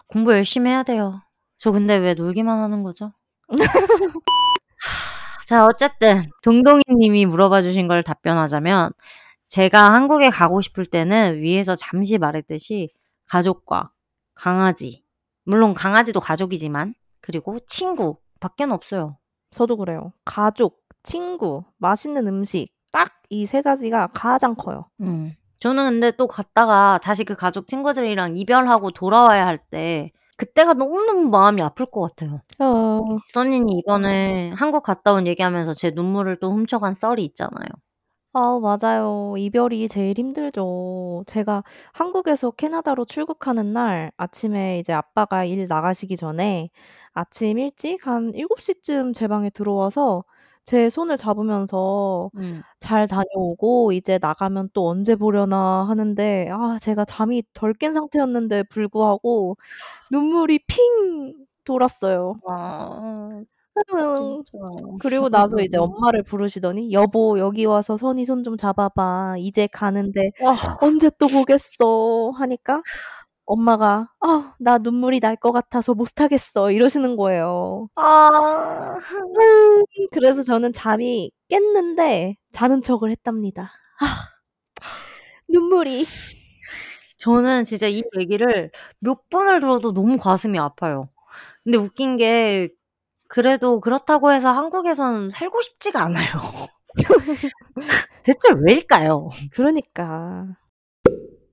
[0.07, 1.21] 공부 열심히 해야 돼요.
[1.57, 3.13] 저 근데 왜 놀기만 하는 거죠?
[5.47, 8.91] 자, 어쨌든 동동이 님이 물어봐 주신 걸 답변하자면
[9.47, 12.89] 제가 한국에 가고 싶을 때는 위에서 잠시 말했듯이
[13.29, 13.91] 가족과
[14.35, 15.03] 강아지,
[15.45, 19.17] 물론 강아지도 가족이지만 그리고 친구 밖엔 없어요.
[19.51, 20.13] 저도 그래요.
[20.25, 24.87] 가족, 친구, 맛있는 음식 딱 이 세 가지가 가장 커요.
[25.01, 25.35] 음.
[25.59, 31.61] 저는 근데 또 갔다가 다시 그 가족 친구들이랑 이별하고 돌아와야 할 때 그때가 너무너무 마음이
[31.61, 32.41] 아플 것 같아요.
[32.59, 33.01] 어.
[33.33, 37.67] 써니님 이번에 한국 갔다 온 얘기하면서 제 눈물을 또 훔쳐간 썰이 있잖아요.
[38.33, 39.33] 아 맞아요.
[39.39, 41.23] 이별이 제일 힘들죠.
[41.25, 41.63] 제가
[41.93, 46.69] 한국에서 캐나다로 출국하는 날 아침에 이제 아빠가 일 나가시기 전에
[47.13, 50.23] 아침 일찍 한 7 시쯤 제 방에 들어와서
[50.63, 52.61] 제 손을 잡으면서 음.
[52.77, 59.57] "잘 다녀오고 이제 나가면 또 언제 보려나." 하는데 아 제가 잠이 덜 깬 상태였는데 불구하고
[60.11, 62.41] 눈물이 핑 돌았어요.
[63.87, 64.17] 아.
[64.17, 64.57] 진짜.
[64.99, 69.35] 그리고 나서 이제 엄마를 부르시더니 "여보 여기 와서 선이 손좀 잡아 봐.
[69.39, 70.55] 이제 가는데 와.
[70.81, 72.81] 언제 또 보겠어." 하니까
[73.45, 77.89] 엄마가 "아 나 눈물이 날 것 같아서 못 하겠어." 이러시는 거예요.
[77.95, 78.95] 아.
[79.41, 83.71] 음 그래서 저는 잠이 깼는데 자는 척을 했답니다.
[84.01, 84.05] 아.
[85.49, 86.05] 눈물이.
[87.19, 91.09] 저는 진짜 이 얘기를 몇 번을 들어도 너무 가슴이 아파요.
[91.63, 92.69] 근데 웃긴 게
[93.29, 96.25] 그래도 그렇다고 해서 한국에서는 살고 싶지가 않아요.
[98.23, 99.29] 대체 왜일까요?
[99.51, 100.47] 그러니까.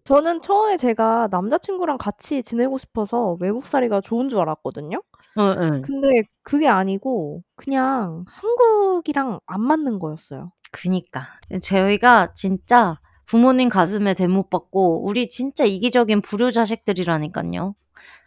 [0.04, 5.02] 저는 처음에 제가 남자친구랑 같이 지내고 싶어서 외국살이가 좋은 줄 알았거든요.
[5.38, 5.82] 예예.
[5.82, 10.52] 근데 그게 아니고 그냥 한국이랑 안 맞는 거였어요.
[10.72, 11.26] 그니까.
[11.60, 17.74] 저희가 진짜 부모님 가슴에 대못 박고 우리 진짜 이기적인 불효 자식들이라니깐요.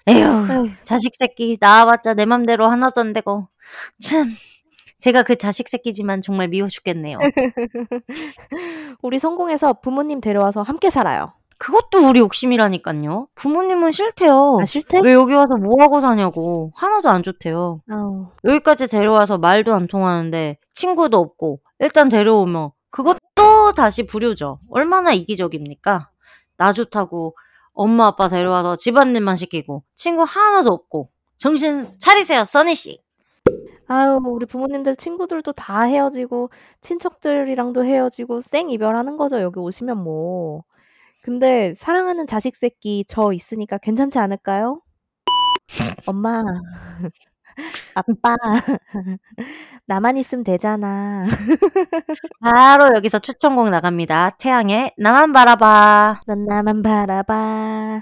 [0.07, 0.69] 에휴 에휴.
[0.83, 3.47] 자식 새끼 낳아봤자 내 맘대로 하나도 안 되고
[4.01, 4.27] 참
[4.99, 7.17] 제가 그 자식 새끼지만 정말 미워 죽겠네요.
[9.01, 11.33] 우리 성공해서 부모님 데려와서 함께 살아요.
[11.57, 13.27] 그것도 우리 욕심이라니깐요.
[13.35, 14.59] 부모님은 싫대요.
[14.61, 15.01] 아 싫대?
[15.03, 16.71] 왜 여기 와서 뭐 하고 사냐고.
[16.75, 17.81] 하나도 안 좋대요.
[17.89, 18.27] 아우.
[18.45, 24.59] 여기까지 데려와서 말도 안 통하는데 친구도 없고 일단 데려오면 그것도 다시 불효죠.
[24.69, 26.09] 얼마나 이기적입니까?
[26.57, 27.35] 나 좋다고
[27.79, 33.01] 엄마 아빠 데려와서 집안일만 시키고 친구 하나도 없고 정신 차리세요 써니 씨.
[33.87, 36.49] 아유 우리 부모님들 친구들도 다 헤어지고
[36.81, 40.65] 친척들이랑도 헤어지고 생 이별하는 거죠 여기 오시면 뭐.
[41.23, 44.81] 근데 사랑하는 자식 새끼 저 있으니까 괜찮지 않을까요?
[46.05, 46.43] 엄마.
[47.95, 48.35] 아빠.
[49.85, 51.25] 나만 있으면 되잖아.
[52.41, 54.31] 바로 여기서 추천곡 나갑니다.
[54.39, 56.21] 태양의 나만 바라봐.
[56.27, 58.01] 넌 나만 바라봐.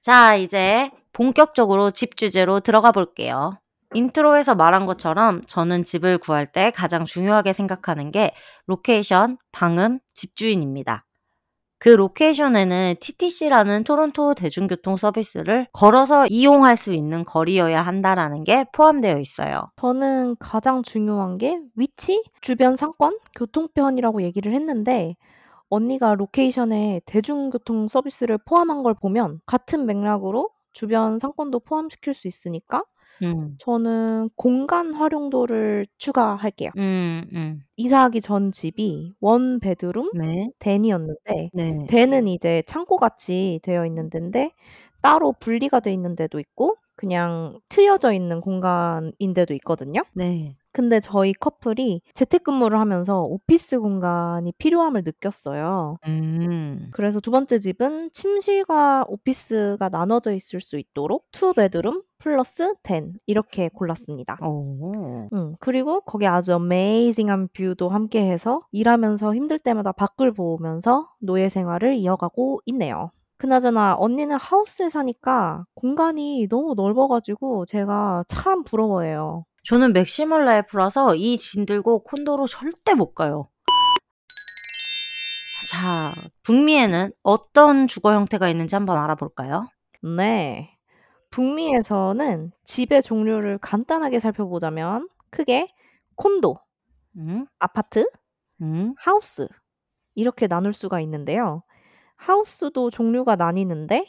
[0.00, 3.58] 자, 이제 본격적으로 집 주제로 들어가 볼게요.
[3.94, 8.32] intro에서 말한 것처럼 저는 집을 구할 때 가장 중요하게 생각하는 게
[8.66, 11.04] location, 방음, 집주인입니다.
[11.82, 19.68] 그 location에는 TTC라는 토론토 대중교통 서비스를 걸어서 이용할 수 있는 거리여야 한다라는 게 포함되어 있어요.
[19.80, 25.16] 저는 가장 중요한 게 위치, 주변 상권, 교통편이라고 얘기를 했는데
[25.70, 32.84] 언니가 location에 대중교통 서비스를 포함한 걸 보면 같은 맥락으로 주변 상권도 포함시킬 수 있으니까
[33.22, 33.56] 음.
[33.58, 36.70] 저는 공간 활용도를 추가할게요.
[36.76, 37.62] 음, 음.
[37.76, 40.50] 이사하기 전 집이 one bedroom 네.
[40.58, 41.86] den이었는데 네.
[41.88, 44.52] den은 이제 창고 같이 되어 있는 데인데
[45.00, 50.02] 따로 분리가 돼 있는 데도 있고 그냥 트여져 있는 공간인 데도 있거든요.
[50.14, 50.56] 네.
[50.72, 55.98] 근데 저희 커플이 재택근무를 하면서 office 공간이 필요함을 느꼈어요.
[56.06, 56.88] 음.
[56.90, 63.68] 그래서 두 번째 집은 침실과 office가 나눠져 있을 수 있도록 two bedroom plus den 이렇게
[63.70, 64.40] 골랐습니다.
[64.40, 65.30] 오.
[65.32, 72.60] 음 그리고 거기에 아주 amazing한 view도 함께해서 일하면서 힘들 때마다 밖을 보면서 노예 생활을 이어가고
[72.66, 73.10] 있네요.
[73.38, 79.44] 그나저나 언니는 house에 사니까 공간이 너무 넓어 가지고 제가 참 부러워해요.
[79.64, 83.48] 저는 maximal life라서 이 짐 들고 콘도로 절대 못 가요.
[85.70, 89.68] 자, 북미에는 어떤 주거 형태가 있는지 한번 알아볼까요?
[90.16, 90.76] 네.
[91.30, 95.68] 북미에서는 집의 종류를 간단하게 살펴보자면 크게
[96.16, 96.58] 콘도,
[97.16, 98.06] 음, 아파트,
[98.60, 99.46] 음, 하우스
[100.14, 101.62] 이렇게 나눌 수가 있는데요.
[102.16, 104.04] 하우스도 종류가 나뉘는데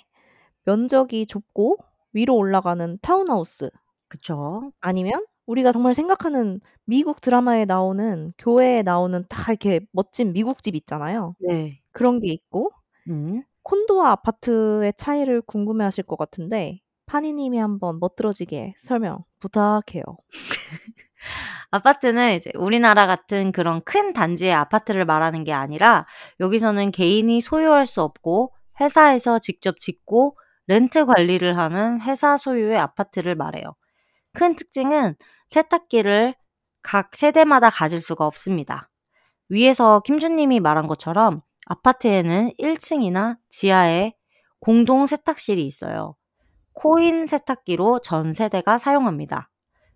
[0.65, 1.77] 면적이 좁고
[2.11, 3.69] 위로 올라가는 타운하우스
[4.09, 4.71] 그쵸.
[4.81, 11.35] 아니면 우리가 정말 생각하는 미국 드라마에 나오는 교회에 나오는 딱 이렇게 멋진 미국 집 있잖아요.
[11.39, 11.81] 네.
[11.91, 12.69] 그런 게 있고
[13.09, 20.03] 음, 콘도와 아파트의 차이를 궁금해하실 것 같은데 파니 님이 한번 멋들어지게 설명 부탁해요.
[21.71, 26.05] 아파트는 이제 우리나라 같은 그런 큰 단지의 아파트를 말하는 게 아니라
[26.39, 33.75] 여기서는 개인이 소유할 수 없고 회사에서 직접 짓고 렌트 관리를 하는 회사 소유의 아파트를 말해요.
[34.33, 35.15] 큰 특징은
[35.49, 36.35] 세탁기를
[36.81, 38.89] 각 세대마다 가질 수가 없습니다.
[39.49, 44.13] 위에서 김준님이 말한 것처럼 아파트에는 1층이나 지하에
[44.59, 46.15] 공동 세탁실이 있어요.
[46.73, 49.49] 코인 세탁기로 전 세대가 사용합니다.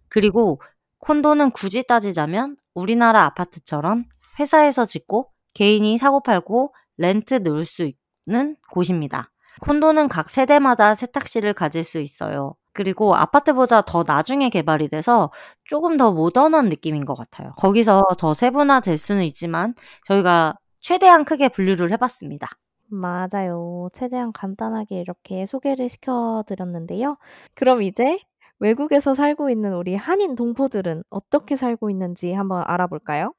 [0.10, 0.62] 그리고
[1.00, 4.06] 콘도는 굳이 따지자면 우리나라 아파트처럼
[4.39, 7.91] 회사에서 짓고 개인이 사고 팔고 렌트 놓을 수
[8.28, 9.32] 있는 곳입니다.
[9.62, 12.56] 콘도는 각 세대마다 세탁실을 가질 수 있어요.
[12.77, 15.31] 그리고 아파트보다 더 나중에 개발이 돼서
[15.65, 17.53] 조금 더 모던한 느낌인 것 같아요.
[17.57, 19.73] 거기서 더 세분화 될 수는 있지만
[20.05, 22.47] 저희가 최대한 크게 분류를 해봤습니다.
[22.85, 23.89] 맞아요.
[23.93, 27.17] 최대한 간단하게 이렇게 소개를 시켜드렸는데요.
[27.55, 28.19] 그럼 이제
[28.59, 33.33] 외국에서 살고 있는 우리 한인 동포들은 어떻게 살고 있는지 한번 알아볼까요?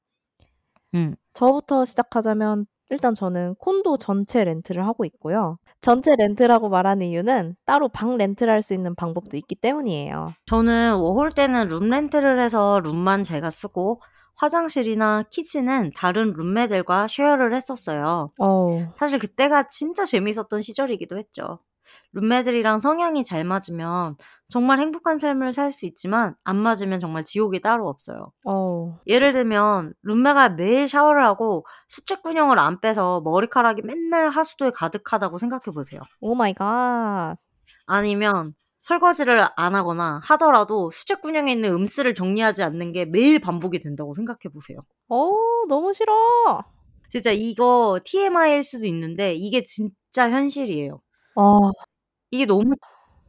[0.95, 1.15] 음.
[1.33, 5.59] 저부터 시작하자면 일단 저는 콘도 전체 렌트를 하고 있고요.
[5.81, 10.29] 전체 렌트라고 말하는 이유는 따로 방 렌트를 할수 있는 방법도 있기 때문이에요.
[10.47, 14.01] 저는 워홀 때는 룸 렌트를 해서 룸만 제가 쓰고
[14.37, 18.31] 화장실이나 키친은 다른 룸메들과 쉐어를 했었어요.
[18.39, 18.87] 어우.
[18.95, 21.59] 사실 그때가 진짜 재밌었던 시절이기도 했죠.
[22.13, 24.17] 룸메들이랑 성향이 잘 맞으면
[24.49, 28.33] 정말 행복한 삶을 살 수 있지만 안 맞으면 정말 지옥이 따로 없어요.
[28.45, 28.95] 어우.
[29.07, 36.01] 예를 들면 룸메가 매일 샤워를 하고 수채구녕을 안 빼서 머리카락이 맨날 하수도에 가득하다고 생각해 보세요.
[36.21, 37.37] oh my god.
[37.87, 44.53] 아니면 설거지를 안 하거나 하더라도 수채구녕에 있는 음쓰를 정리하지 않는 게 매일 반복이 된다고 생각해
[44.53, 44.79] 보세요.
[45.09, 45.31] 어,
[45.69, 46.15] 너무 싫어.
[47.09, 51.01] 진짜 이거 TMI일 수도 있는데 이게 진짜 현실이에요.
[51.41, 51.61] 아,
[52.31, 52.73] 이게 너무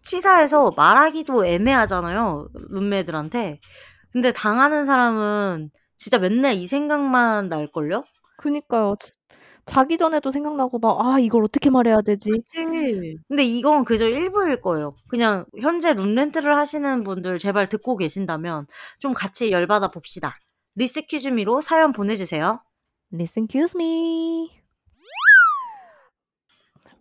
[0.03, 2.49] 치사해서 말하기도 애매하잖아요.
[2.71, 3.59] 룸메들한테.
[4.11, 8.03] 근데 당하는 사람은 진짜 맨날 이 생각만 날걸요?
[8.37, 8.95] 그니까요.
[8.99, 9.11] 자-
[9.65, 12.31] 자기 전에도 생각나고 막, 아, 이걸 어떻게 말해야 되지?
[12.31, 12.65] 그치.
[13.27, 14.95] 근데 이건 그저 일부일 거예요.
[15.09, 18.67] 그냥 현재 룸렌트를 하시는 분들 제발 듣고 계신다면
[18.99, 20.37] 좀 같이 열받아 봅시다.
[20.75, 22.61] 리스키즈미로 사연 보내주세요.
[23.13, 24.58] Listen, excuse me.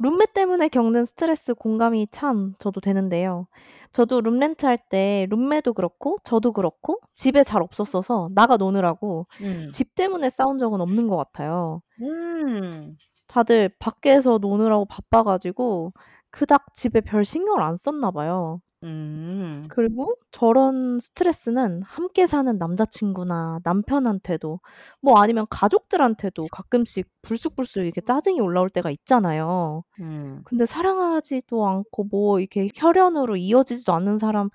[0.01, 3.47] 룸메 때문에 겪는 스트레스 공감이 참 저도 되는데요.
[3.93, 9.71] 저도 룸렌트 할 때 룸메도 그렇고 저도 그렇고 집에 잘 없었어서 나가 노느라고 음.
[9.73, 11.83] 집 때문에 싸운 적은 없는 것 같아요.
[12.03, 12.97] 음.
[13.27, 15.93] 다들 밖에서 노느라고 바빠 가지고
[16.31, 18.61] 그닥 집에 별 신경을 안 썼나 봐요.
[18.85, 19.67] 음.
[19.71, 24.61] 그리고 저런 스트레스는 함께 사는 남자친구나 남편한테도
[25.01, 29.83] 뭐 아니면 가족들한테도 가끔씩 불쑥불쑥 이렇게 짜증이 올라올 때가 있잖아요.
[30.01, 30.43] 음.
[30.45, 34.49] 근데 사랑하지도 않고 뭐 이렇게 혈연으로 이어지지도 않는 사람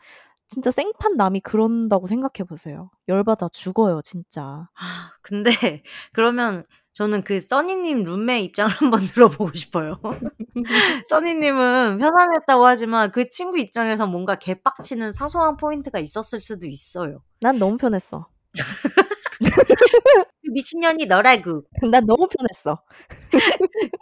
[0.48, 2.92] 진짜 생판 남이 그런다고 생각해 보세요.
[3.08, 4.70] 열받아 죽어요, 진짜.
[4.76, 5.52] 아, 근데
[6.14, 10.00] 그러면 저는 그 써니님 룸메 입장을 한번 들어보고 싶어요.
[11.10, 17.24] 써니님은 편안했다고 하지만 그 친구 입장에서 뭔가 개빡치는 사소한 포인트가 있었을 수도 있어요.
[17.42, 18.28] 난 너무 편했어.
[20.44, 21.64] 그 미친년이 너라구.
[21.92, 22.84] 난 너무 편했어.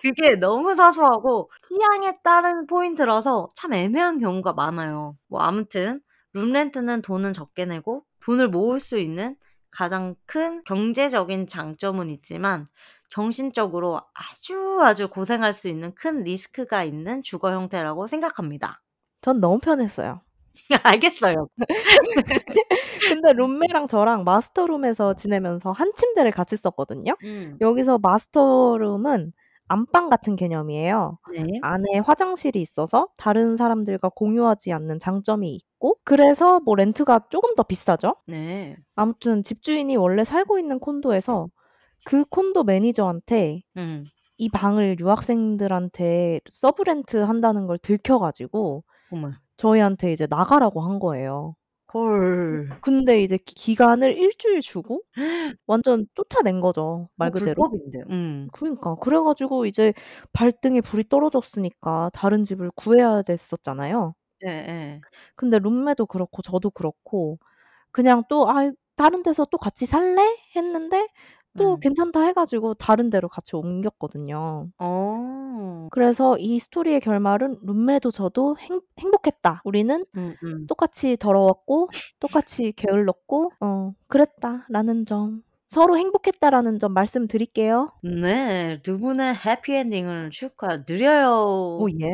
[0.01, 5.15] 그게 너무 사소하고 취향에 따른 포인트라서 참 애매한 경우가 많아요.
[5.27, 6.01] 뭐 아무튼
[6.33, 9.35] 룸렌트는 돈은 적게 내고 돈을 모을 수 있는
[9.71, 12.67] 가장 큰 경제적인 장점은 있지만
[13.09, 18.81] 정신적으로 아주 아주 고생할 수 있는 큰 리스크가 있는 주거 형태라고 생각합니다.
[19.21, 20.21] 전 너무 편했어요.
[20.83, 21.47] 알겠어요.
[23.09, 27.15] 근데 룸메랑 저랑 마스터룸에서 지내면서 한 침대를 같이 썼거든요.
[27.23, 27.57] 음.
[27.61, 29.33] 여기서 마스터룸은
[29.71, 31.17] 안방 같은 개념이에요.
[31.31, 31.59] 네.
[31.61, 38.15] 안에 화장실이 있어서 다른 사람들과 공유하지 않는 장점이 있고 그래서 뭐 렌트가 조금 더 비싸죠.
[38.27, 38.75] 네.
[38.95, 41.47] 아무튼 집주인이 원래 살고 있는 콘도에서
[42.03, 44.03] 그 콘도 매니저한테 음.
[44.37, 49.31] 이 방을 유학생들한테 sub rent 한다는 걸 들켜 가지고 어머.
[49.55, 51.55] 저희한테 이제 나가라고 한 거예요.
[51.93, 52.69] 헐.
[52.81, 55.01] 근데 이제 기- 기간을 일주일 주고
[55.67, 57.09] 완전 쫓아낸 거죠.
[57.15, 57.63] 말 어, 그대로.
[57.63, 58.03] 불법인데.
[58.09, 58.47] 음.
[58.53, 59.93] 그러니까 그래 가지고 이제
[60.33, 64.15] 발등에 불이 떨어졌으니까 다른 집을 구해야 됐었잖아요.
[64.45, 65.01] 예, 예.
[65.35, 67.37] 근데 룸메도 그렇고 저도 그렇고
[67.91, 70.21] 그냥 또 아, 다른 데서 또 같이 살래?
[70.55, 71.07] 했는데
[71.57, 71.79] 또 음.
[71.79, 74.69] 괜찮다 해 가지고 다른 데로 같이 옮겼거든요.
[74.79, 75.87] 어.
[75.91, 79.61] 그래서 이 스토리의 결말은 룸메도 저도 행, 행복했다.
[79.65, 80.67] 우리는 음, 음.
[80.67, 85.43] 똑같이 더러웠고 똑같이 게을렀고 어 그랬다라는 점.
[85.67, 87.93] 서로 행복했다라는 점 말씀드릴게요.
[88.03, 88.81] 네.
[88.83, 91.77] 두 분의 해피 엔딩을 축하드려요.
[91.79, 92.07] 오 예.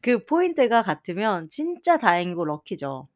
[0.00, 3.06] 그 포인트가 같으면 진짜 다행이고 럭키죠.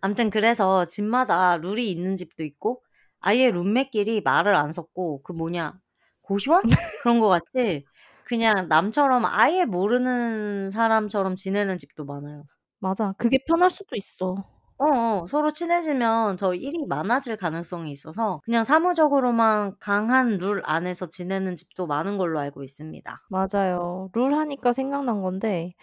[0.00, 2.82] 암튼 그래서 집마다 룰이 있는 집도 있고
[3.22, 5.74] 아예 룸메끼리 말을 안 섞고 그 뭐냐
[6.22, 6.62] 고시원?
[7.02, 7.84] 그런 거 같이
[8.24, 12.44] 그냥 남처럼 아예 모르는 사람처럼 지내는 집도 많아요.
[12.80, 13.14] 맞아.
[13.18, 14.34] 그게 편할 수도 있어.
[14.78, 15.26] 어어.
[15.28, 22.18] 서로 친해지면 더 일이 많아질 가능성이 있어서 그냥 사무적으로만 강한 룰 안에서 지내는 집도 많은
[22.18, 23.22] 걸로 알고 있습니다.
[23.28, 24.10] 맞아요.
[24.14, 25.74] 룰 하니까 생각난 건데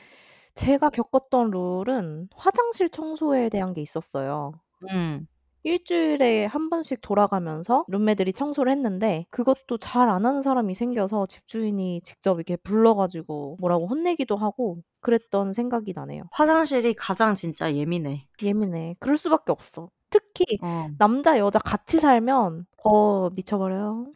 [0.55, 4.53] 제가 겪었던 룰은 화장실 청소에 대한 게 있었어요.
[4.91, 5.27] 음.
[5.69, 12.01] 1 주일에 1 번씩 돌아가면서 룸메들이 청소를 했는데 그것도 잘 안 하는 사람이 생겨서 집주인이
[12.03, 16.23] 직접 이렇게 불러 가지고 뭐라고 혼내기도 하고 그랬던 생각이 나네요.
[16.31, 18.25] 화장실이 가장 진짜 예민해.
[18.41, 18.95] 예민해.
[18.99, 19.89] 그럴 수밖에 없어.
[20.09, 20.87] 특히 어.
[20.97, 24.07] 남자 여자 같이 살면 더 미쳐버려요.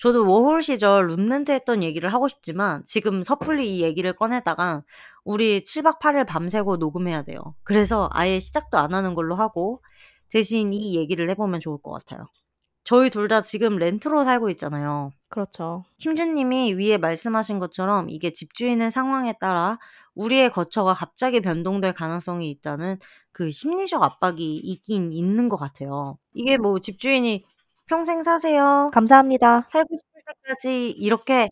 [0.00, 4.82] 저도 워홀 시절 룸렌트 했던 얘기를 하고 싶지만 지금 섣불리 이 얘기를 꺼내다가
[5.24, 7.40] 우리 7 박 8 일 밤새고 녹음해야 돼요.
[7.64, 9.82] 그래서 아예 시작도 안 하는 걸로 하고
[10.30, 12.26] 대신 이 얘기를 해 보면 좋을 것 같아요.
[12.84, 15.12] 저희 둘 다 지금 렌트로 살고 있잖아요.
[15.28, 15.84] 그렇죠.
[15.98, 19.78] 킴준 님이 위에 말씀하신 것처럼 이게 집주인의 상황에 따라
[20.14, 22.98] 우리의 거처가 갑자기 변동될 가능성이 있다는
[23.32, 26.18] 그 심리적 압박이 있긴 있는 것 같아요.
[26.34, 27.44] 이게 뭐 집주인이
[27.86, 28.90] "평생 사세요.
[28.92, 29.62] 감사합니다.
[29.68, 31.48] 살고 싶을 때까지." 이렇게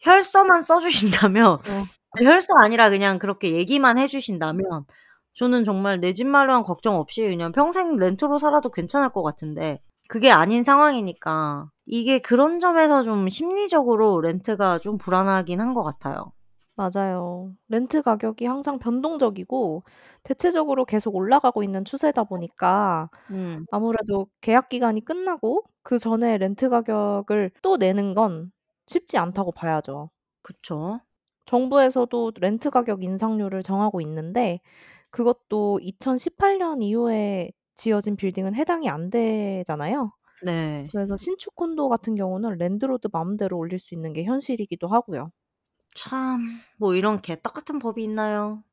[0.00, 1.60] 혈서만 써 주신다면 어.
[2.24, 4.84] 혈서 아니라 그냥 그렇게 얘기만 해 주신다면
[5.34, 10.30] 저는 정말 내 집 마련 걱정 없이 그냥 평생 렌트로 살아도 괜찮을 것 같은데 그게
[10.30, 16.32] 아닌 상황이니까 이게 그런 점에서 좀 심리적으로 렌트가 좀 불안하긴 한 것 같아요.
[16.76, 17.52] 맞아요.
[17.68, 19.84] 렌트 가격이 항상 변동적이고
[20.22, 23.66] 대체적으로 계속 올라가고 있는 추세다 보니까 음.
[23.70, 28.52] 아무래도 계약 기간이 끝나고 그 전에 렌트 가격을 또 내는 건
[28.86, 30.10] 쉽지 않다고 봐야죠.
[30.42, 31.00] 그쵸.
[31.46, 34.60] 정부에서도 렌트 가격 인상률을 정하고 있는데
[35.10, 40.12] 그것도 2018년 이후에 지어진 빌딩은 해당이 안 되잖아요.
[40.42, 40.88] 네.
[40.92, 45.30] 그래서 신축 콘도 같은 경우는 landlord 마음대로 올릴 수 있는 게 현실이기도 하고요.
[45.94, 48.64] 참 뭐 이런 개떡 같은 법이 있나요?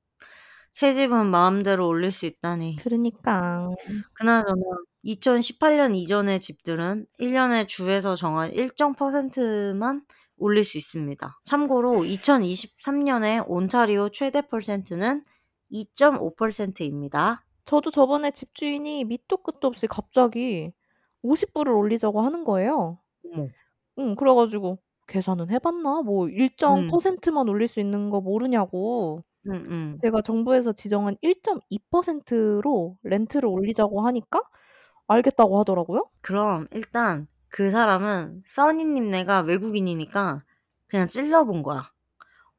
[0.73, 2.78] 새 집은 마음대로 올릴 수 있다니.
[2.84, 3.69] 그러니까.
[4.13, 4.62] 그나저나
[5.04, 10.06] 2018년 이전의 집들은 1 년에 주에서 정한 일정 퍼센트만
[10.38, 11.39] 올릴 수 있습니다.
[11.45, 15.23] 참고로 2023년에 온타리오 최대 퍼센트는
[15.71, 17.45] 2.5%입니다.
[17.65, 20.71] 저도 저번에 집주인이 밑도 끝도 없이 갑자기
[21.23, 22.99] 50불을 올리자고 하는 거예요.
[23.25, 23.47] 어머.
[23.99, 24.15] 응.
[24.15, 26.01] 그래 가지고 계산은 해 봤나?
[26.01, 26.88] 뭐 일정 음.
[26.88, 29.97] 퍼센트만 올릴 수 있는 거 모르냐고 음음.
[30.01, 34.41] 제가 정부에서 지정한 1.2%로 렌트를 올리자고 하니까
[35.08, 36.10] 알겠다고 하더라고요.
[36.21, 40.43] 그럼 일단 그 사람은 써니 님네가 외국인이니까
[40.88, 41.89] 그냥 찔러 본 거야.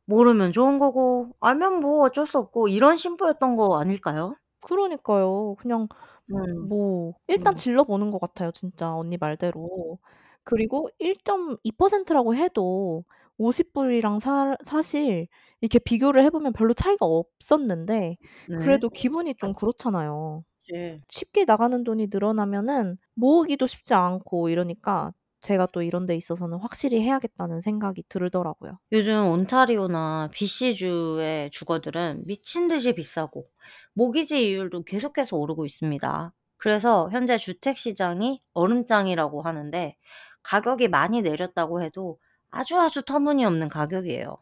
[0.09, 4.37] 모르면 좋은 거고 알면 뭐 어쩔 수 없고 이런 심보였던 거 아닐까요?
[4.61, 5.55] 그러니까요.
[5.59, 5.89] 그냥
[6.31, 6.71] 음.
[6.71, 7.57] 뭐 일단 음.
[7.57, 9.99] 질러 보는 것 같아요 진짜 언니 말대로.
[10.45, 13.05] 그리고 1.2%라고 해도
[13.39, 15.29] 50 불이랑 사 사실
[15.61, 18.17] 이렇게 비교를 해 보면 별로 차이가 없었는데
[18.47, 18.57] 네.
[18.57, 20.45] 그래도 기분이 좀 그렇잖아요.
[20.63, 21.03] 그치.
[21.09, 27.61] 쉽게 나가는 돈이 늘어나면은 모으기도 쉽지 않고 이러니까 제가 또 이런 데 있어서는 확실히 해야겠다는
[27.61, 28.79] 생각이 들더라고요.
[28.93, 33.47] 요즘 온타리오나 BC주의 주거들은 미친 듯이 비싸고
[33.95, 36.33] 모기지 이율도 계속해서 오르고 있습니다.
[36.57, 39.97] 그래서 현재 주택 시장이 얼음장이라고 하는데
[40.43, 42.19] 가격이 많이 내렸다고 해도
[42.51, 44.37] 아주 아주 터무니없는 가격이에요.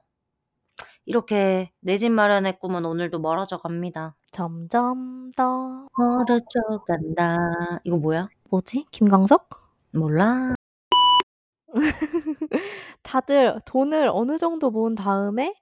[1.04, 4.14] 이렇게 내 집 마련의 꿈은 오늘도 멀어져 갑니다.
[4.30, 7.38] 점점 더 멀어져 간다.
[7.85, 8.28] 이거 뭐야?
[8.50, 8.87] 뭐지?
[8.90, 9.48] 김광석?
[9.92, 10.54] 몰라.
[13.02, 15.55] 다들 돈을 어느 정도 모은 다음에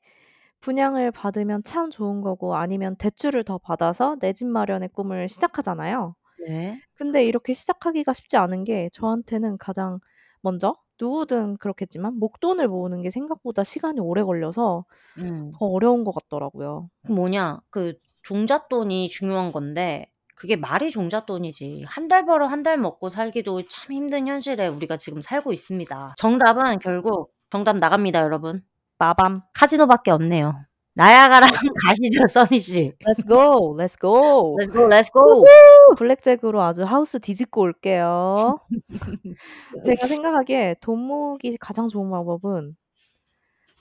[0.61, 6.17] 분양을 받으면 참 좋은 거고 아니면 대출을 더 받아서 내 집 마련의 꿈을 시작하잖아요.
[6.37, 6.85] 네.
[6.95, 10.01] 근데 이렇게 시작하기가 쉽지 않은 게 저한테는 가장
[10.43, 14.87] 먼저 누구든 그렇겠지만 목돈을 모으는 게 생각보다 시간이 오래 걸려서
[15.19, 15.59] 음.
[15.59, 16.91] 더 어려운 것 같더라고요.
[17.05, 21.85] 그 뭐냐 그 종잣돈이 중요한 건데 그게 말이 종잣돈이지.
[21.89, 26.15] 한 달 벌어 한 달 먹고 살기도 참 힘든 현실에 우리가 지금 살고 있습니다.
[26.19, 28.63] 정답은 결국 정답 나갑니다 여러분.
[28.99, 29.43] 마밤.
[29.55, 30.55] 카지노밖에 없네요.
[30.97, 31.47] 나야가라
[31.87, 32.93] 가시죠 써니 씨.
[33.05, 33.75] Let's go.
[33.77, 34.57] Let's go.
[34.59, 34.89] Let's go.
[34.89, 35.95] Let's go.
[35.97, 38.61] 블랙잭으로 아주 하우스 뒤집고 올게요.
[39.85, 42.77] 제가 생각하기에 돈 모으기 가장 좋은 방법은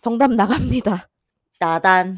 [0.01, 1.09] 정답 나갑니다.
[1.59, 2.17] 나단.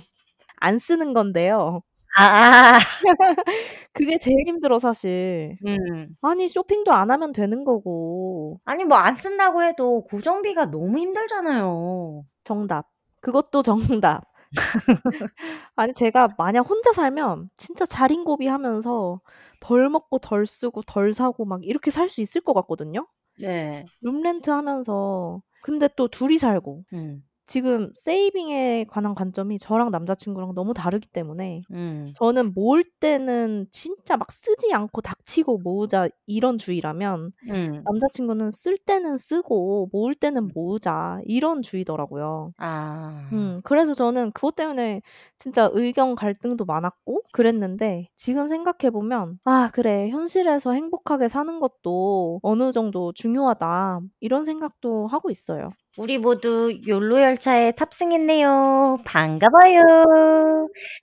[0.57, 1.81] 안 쓰는 건데요.
[2.17, 2.79] 아아.
[3.93, 5.57] 그게 제일 힘들어 사실.
[5.65, 6.15] 음.
[6.21, 8.59] 아니 쇼핑도 안 하면 되는 거고.
[8.65, 12.25] 아니 뭐 안 쓴다고 해도 고정비가 너무 힘들잖아요.
[12.43, 12.87] 정답.
[13.21, 14.23] 그것도 정답.
[15.75, 19.21] 아니 제가 만약 혼자 살면 진짜 자린고비하면서
[19.61, 23.07] 덜 먹고 덜 쓰고 덜 사고 막 이렇게 살 수 있을 것 같거든요.
[23.39, 23.85] 네.
[24.01, 27.23] 룸렌트 하면서 근데 또 둘이 살고 음.
[27.45, 32.17] 지금 세이빙에 관한 관점이 저랑 남자 친구랑 너무 다르기 때문에 음.
[32.19, 37.89] 저는 모을 때는 진짜 막 쓰지 않고 닥치고 모으자 이런 주의라면 음.
[37.89, 42.53] 남자 친구는 쓸 때는 쓰고 모을 때는 모으자 이런 주의더라고요.
[42.57, 43.31] 아.
[43.33, 45.01] 음 그래서 저는 그것 때문에
[45.37, 50.09] 진짜 의견 갈등도 많았고 그랬는데 지금 생각해 보면 '아 그래.
[50.09, 55.71] 현실에서 행복하게 사는 것도 어느 정도 중요하다.' 이런 생각도 하고 있어요.
[55.97, 58.99] 우리 모두 욜로 열차에 탑승했네요.
[59.05, 59.81] 반가워요.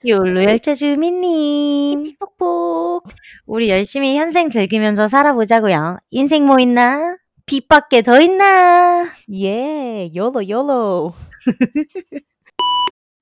[0.07, 2.03] 욜로 열차 주민님.
[2.03, 3.05] 칙칙폭폭.
[3.47, 5.97] 우리 열심히 현생 즐기면서 살아보자고요.
[6.11, 7.17] 인생 뭐 있나?
[7.47, 9.09] 빚밖에 더 있나?
[9.35, 10.11] 예.
[10.15, 11.13] YOLO YOLO.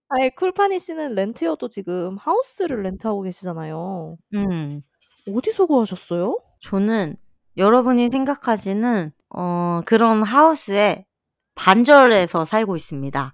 [0.09, 4.17] 아이 쿨파니 씨는 렌트여도 지금 하우스를 렌트하고 계시잖아요.
[4.35, 4.83] 음.
[5.33, 6.37] 어디서 구하셨어요?
[6.63, 7.17] 저는
[7.57, 11.05] 여러분이 생각하시는 어 그런 하우스에
[11.61, 13.33] 반절에서 살고 있습니다.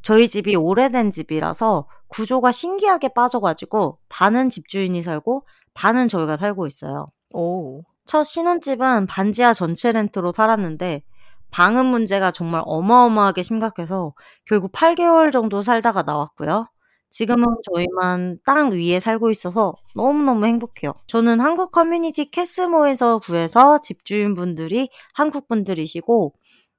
[0.00, 7.08] 저희 집이 오래된 집이라서 구조가 신기하게 빠져 가지고 반은 집주인이 살고 반은 저희가 살고 있어요.
[7.34, 7.82] 오.
[8.06, 11.02] 첫 신혼집은 반지하 전체 렌트로 살았는데
[11.50, 14.14] 방음 문제가 정말 어마어마하게 심각해서
[14.46, 16.66] 결국 8개월 정도 살다가 나왔고요.
[17.10, 20.92] 지금은 저희만 땅 위에 살고 있어서 너무너무 행복해요.
[21.06, 26.34] 저는 한국 커뮤니티 캐스모에서 구해서 집주인분들이 한국 분들이시고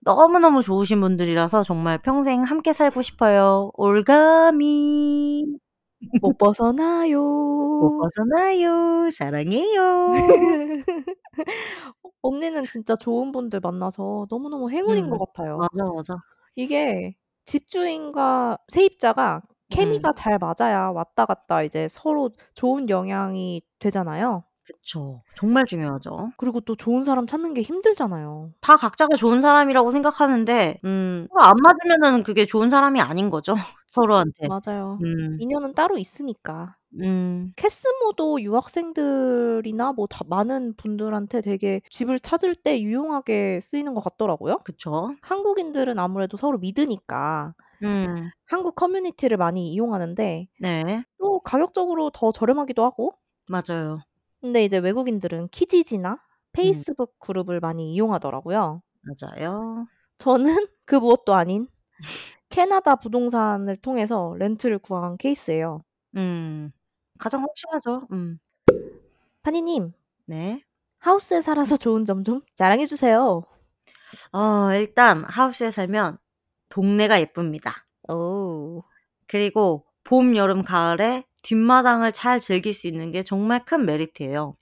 [0.08, 3.72] 너무너무 좋으신 분들이라서 정말 평생 함께 살고 싶어요.
[3.74, 5.44] 올가미.
[6.22, 7.22] 못 벗어나요.
[7.22, 9.10] 못 벗어나요.
[9.12, 10.14] 사랑해요.
[12.22, 15.10] 언니는 진짜 좋은 분들 만나서 너무너무 행운인 음.
[15.10, 15.58] 것 같아요.
[15.58, 16.16] 맞아, 맞아.
[16.56, 20.14] 이게 집주인과 세입자가 케미가 음.
[20.16, 24.46] 잘 맞아야 왔다 갔다 이제 서로 좋은 영향이 되잖아요.
[24.68, 25.24] 그쵸.
[25.36, 26.32] 정말 중요하죠.
[26.38, 28.52] 그리고 또 좋은 사람 찾는 게 힘들잖아요.
[28.62, 33.54] 다 각자가 좋은 사람이라고 생각하는데 음 서로 안 맞으면은 그게 좋은 사람이 아닌 거죠,
[33.92, 34.48] 서로한테.
[34.48, 34.98] 맞아요.
[35.04, 35.38] 음.
[35.40, 36.76] 인연은 따로 있으니까.
[37.02, 37.54] 음.
[37.56, 44.60] 캐스모도 유학생들이나 뭐 다 많은 분들한테 되게 집을 찾을 때 유용하게 쓰이는 것 같더라고요.
[44.64, 45.16] 그쵸.
[45.22, 47.54] 한국인들은 아무래도 서로 믿으니까
[47.84, 48.30] 음.
[48.46, 51.04] 한국 커뮤니티를 많이 이용하는데 네.
[51.20, 53.14] 또 가격적으로 더 저렴하기도 하고
[53.50, 54.00] 맞아요.
[54.42, 56.18] 근데 이제 외국인들은 키지지나 음.
[56.54, 58.82] 페이스북 그룹을 많이 이용하더라고요.
[59.02, 59.88] 맞아요.
[60.18, 60.46] 저는
[60.86, 61.68] 그 무엇도 아닌
[62.50, 65.84] 캐나다 부동산을 통해서 렌트를 구한 케이스예요.
[66.18, 66.72] 음.
[67.20, 68.08] 가장 확실하죠.
[68.12, 68.40] 음.
[69.44, 69.94] 파니님.
[70.26, 70.62] 네.
[71.00, 73.44] 하우스에 살아서 좋은 점 좀 자랑해 주세요.
[74.34, 76.18] 어 일단 하우스에 살면
[76.70, 77.74] 동네가 예쁩니다.
[78.10, 78.84] 오.
[79.28, 84.58] 그리고 봄, 여름, 가을에 뒷마당을 잘 즐길 수 있는 게 정말 큰 메리트예요.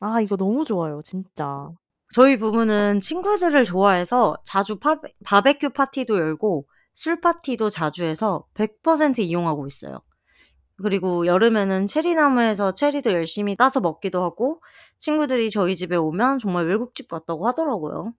[0.00, 1.70] 아 이거 너무 좋아요 진짜.
[2.12, 9.68] 저희 부부는 친구들을 좋아해서 자주 파베 바베큐 파티도 열고 술 파티도 자주 해서 100% 이용하고
[9.68, 10.00] 있어요.
[10.82, 14.60] 그리고 여름에는 체리나무에서 체리도 열심히 따서 먹기도 하고
[14.98, 18.12] 친구들이 저희 집에 오면 정말 외국집 같다고 하더라고요.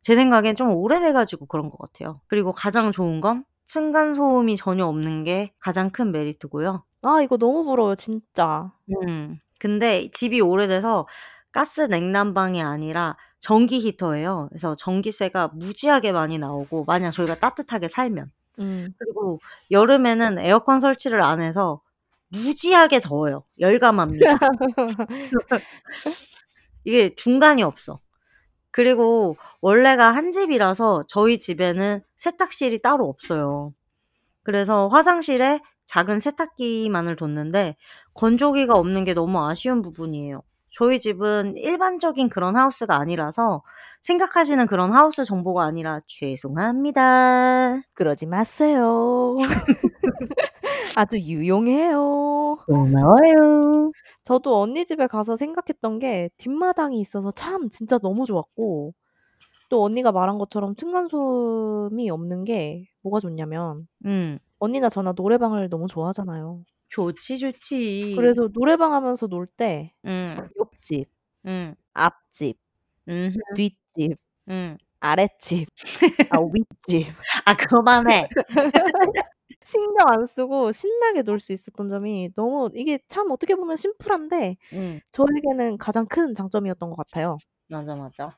[0.00, 2.22] 제 생각엔 좀 오래돼 가지고 그런 것 같아요.
[2.26, 6.82] 그리고 가장 좋은 건 층간 소음이 전혀 없는 게 가장 큰 메리트고요.
[7.02, 8.72] 아 이거 너무 부러워요 진짜.
[8.90, 9.38] 음.
[9.60, 11.06] 근데 집이 오래돼서
[11.52, 14.48] 가스 냉난방이 아니라 전기 히터예요.
[14.48, 18.32] 그래서 전기세가 무지하게 많이 나오고 만약 저희가 따뜻하게 살면.
[18.58, 18.92] 음.
[18.98, 19.38] 그리고
[19.70, 21.80] 여름에는 에어컨 설치를 안 해서
[22.30, 23.44] 무지하게 더워요.
[23.60, 24.26] 열감합니다.
[26.82, 28.00] 이게 중간이 없어.
[28.72, 33.72] 그리고 원래가 한 집이라서 저희 집에는 세탁실이 따로 없어요.
[34.44, 37.76] 그래서 화장실에 작은 세탁기만을 뒀는데
[38.14, 40.42] 건조기가 없는 게 너무 아쉬운 부분이에요.
[40.72, 43.62] 저희 집은 일반적인 그런 하우스가 아니라서
[44.02, 47.80] 생각하시는 그런 하우스 정보가 아니라 죄송합니다.
[47.94, 49.36] 그러지 마세요.
[50.96, 52.56] 아주 유용해요.
[52.66, 53.92] 고마워요.
[54.22, 58.94] 저도 언니 집에 가서 생각했던 게 뒷마당이 있어서 참 진짜 너무 좋았고
[59.70, 64.38] 또 언니가 말한 것처럼 층간 소음이 없는 게 뭐가 좋냐면 음.
[64.58, 66.62] 언니나 저나 노래방을 너무 좋아하잖아요.
[66.88, 68.14] 좋지, 좋지.
[68.16, 70.36] 그래서 노래방 하면서 놀때 음.
[70.80, 71.08] 옆집,
[71.46, 71.74] 음.
[71.92, 72.58] 앞집,
[73.08, 73.38] 음흠.
[73.54, 74.16] 뒷집,
[74.48, 74.76] 음.
[75.00, 75.68] 아랫집,
[76.30, 77.06] 아 윗집.
[77.46, 78.28] 아 그만해.
[79.64, 85.00] 신경 안 쓰고 신나게 놀 수 있었던 점이 너무 이게 참 어떻게 보면 심플한데 음.
[85.12, 87.38] 저에게는 가장 큰 장점이었던 것 같아요.
[87.68, 88.36] 맞아, 맞아.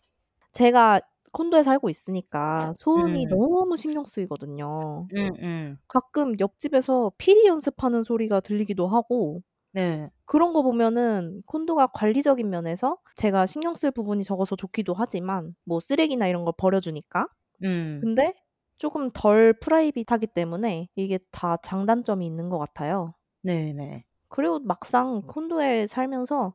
[0.53, 1.01] 제가
[1.33, 3.31] 콘도에 살고 있으니까 소음이 음.
[3.31, 5.09] 너무 신경 쓰이거든요.
[5.15, 5.79] 음음.
[5.89, 9.43] 가끔 옆집에서 피리 연습하는 소리가 들리기도 하고
[9.73, 10.11] 네.
[10.27, 16.27] 그런 거 보면은 콘도가 관리적인 면에서 제가 신경 쓸 부분이 적어서 좋기도 하지만 뭐 쓰레기나
[16.29, 17.29] 이런 걸 버려 주니까.
[17.63, 18.07] 음.
[18.07, 18.35] 근데
[18.79, 23.15] 쪼금 덜 프라이빗하기 때문에 이게 다 장단점이 있는 것 같아요.
[23.43, 24.05] 네네.
[24.29, 26.55] 그리고 막상 콘도에 살면서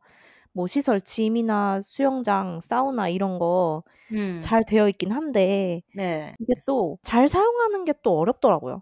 [0.53, 4.51] 뭐 시설 짐이나 수영장, 사우나 이런 거 음.
[4.51, 6.38] 잘 되어 있긴 한데 네.
[6.39, 8.82] 이게 또 잘 사용하는 게 또 어렵더라고요.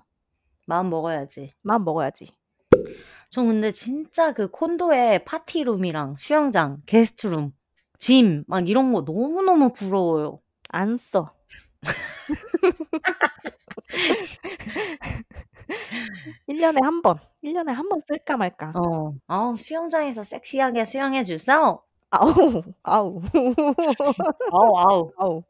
[0.68, 1.56] 마음 먹어야지.
[1.64, 2.30] 마음 먹어야지.
[3.36, 7.52] 전 근데 진짜 그 콘도에 파티룸이랑 수영장, 게스트룸,
[8.00, 10.40] 짐 막 이런 거 너무너무 부러워요.
[10.70, 11.34] 안 써.
[16.48, 18.74] 1 년에 1 번, 1 년에 1번 쓸까 말까.
[18.76, 19.14] 어.
[19.28, 21.82] 아우 수영장에서 섹시하게 수영해 주소.
[22.12, 22.32] 아우,
[22.84, 23.22] 아우.
[24.52, 25.12] 아우, 아우.
[25.18, 25.44] 아우.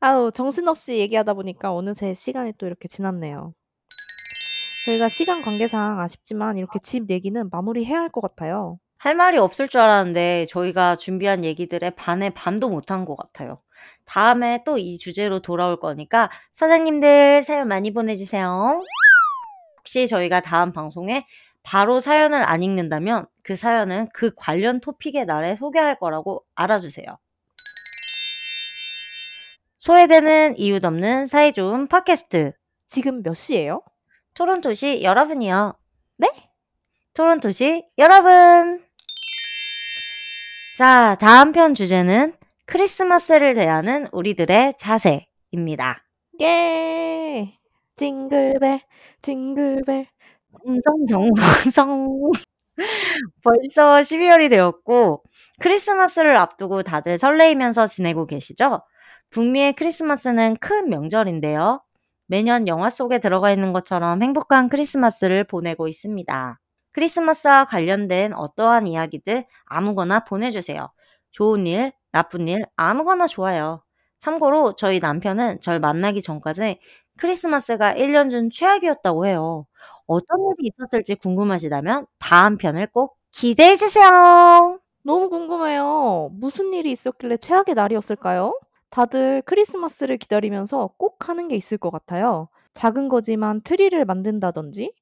[0.00, 3.54] 아우 정신없이 얘기하다 보니까 어느새 시간이 또 이렇게 지났네요.
[4.86, 8.78] 저희가 시간 관계상 아쉽지만 이렇게 집 얘기는 마무리해야 할 것 같아요.
[8.98, 13.60] 할 말이 없을 줄 알았는데 저희가 준비한 얘기들의 반의 반도 못한 것 같아요.
[14.04, 18.82] 다음에 또 이 주제로 돌아올 거니까 사장님들 사연 많이 보내주세요.
[19.78, 21.26] 혹시 저희가 다음 방송에
[21.62, 27.18] 바로 사연을 안 읽는다면 그 사연은 그 관련 토픽의 날에 소개할 거라고 알아주세요.
[29.78, 32.52] 소외되는 이유도 없는 사이 좋은 팟캐스트.
[32.86, 33.82] 지금 몇 시예요?
[34.40, 35.74] 토론토시 여러분이요.
[36.16, 36.28] 네?
[37.12, 38.82] 토론토시 여러분.
[40.78, 42.32] 자, 다음 편 주제는
[42.64, 46.02] 크리스마스를 대하는 우리들의 자세입니다.
[46.40, 47.52] 예.
[47.96, 48.80] 징글벨,
[49.20, 50.06] 징글벨.
[51.04, 52.08] 정성정성.
[53.44, 55.22] 벌써 12월이 되었고
[55.60, 58.80] 크리스마스를 앞두고 다들 설레이면서 지내고 계시죠?
[59.28, 61.82] 북미의 크리스마스는 큰 명절인데요.
[62.30, 66.60] 매년 영화 속에 들어가 있는 것처럼 행복한 크리스마스를 보내고 있습니다.
[66.92, 70.90] 크리스마스와 관련된 어떠한 이야기들 아무거나 보내주세요.
[71.32, 73.82] 좋은 일, 나쁜 일, 아무거나 좋아요.
[74.20, 76.78] 참고로 저희 남편은 절 만나기 전까지
[77.18, 79.66] 크리스마스가 1년 중 최악이었다고 해요.
[80.06, 84.78] 어떤 일이 있었을지 궁금하시다면 다음 편을 꼭 기대해 주세요.
[85.02, 86.30] 너무 궁금해요.
[86.32, 88.54] 무슨 일이 있었길래 최악의 날이었을까요?
[88.90, 92.48] 다들 크리스마스를 기다리면서 꼭 하는 게 있을 것 같아요.
[92.74, 94.92] 작은 거지만 트리를 만든다든지,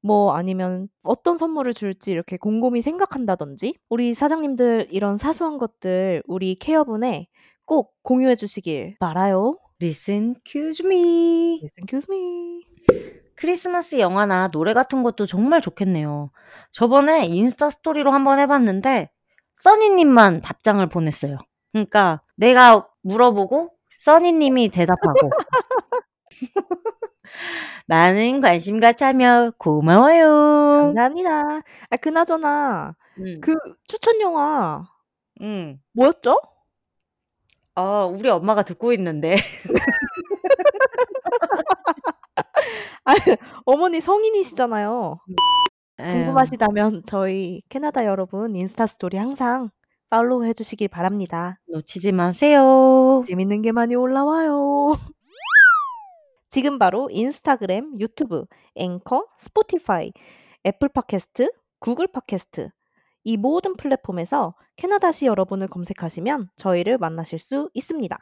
[0.00, 7.28] 뭐 아니면 어떤 선물을 줄지 이렇게 곰곰이 생각한다든지, 우리 사장님들 이런 사소한 것들 우리 캐여분에
[7.64, 9.58] 꼭 공유해 주시길 바라요.
[9.82, 11.60] Listen, excuse me.
[11.62, 12.64] Listen, excuse me.
[13.36, 16.30] 크리스마스 영화나 노래 같은 것도 정말 좋겠네요.
[16.70, 19.10] 저번에 인스타 스토리로 한번 해봤는데
[19.56, 21.38] 써니님만 답장을 보냈어요.
[21.72, 23.70] 그러니까 내가 물어보고
[24.02, 25.30] 써니님이 대답하고
[27.86, 30.92] 많은 관심과 참여 고마워요.
[30.94, 31.60] 감사합니다.
[31.90, 33.40] 아 그나저나 음.
[33.40, 33.54] 그
[33.86, 34.84] 추천 영화
[35.40, 35.78] 음.
[35.92, 36.40] 뭐였죠?
[37.76, 39.36] 어, 우리 엄마가 듣고 있는데.
[43.04, 43.20] 아니
[43.64, 45.18] 어머니 성인이시잖아요.
[46.00, 46.10] 에휴.
[46.10, 49.70] 궁금하시다면 저희 캐나다 여러분 인스타 스토리 항상
[50.14, 51.58] 팔로우 해 주시길 바랍니다.
[51.66, 53.24] 놓치지 마세요.
[53.26, 54.94] 재밌는 게 많이 올라와요.
[56.50, 58.44] 지금 바로 인스타그램, 유튜브,
[58.76, 60.12] 앵커, 스포티파이,
[60.64, 61.50] 애플 팟캐스트,
[61.80, 62.70] 구글 팟캐스트
[63.24, 68.16] 이 모든 플랫폼에서 캐나다시 여러분을 검색하시면 저희를 만나실 수 있습니다.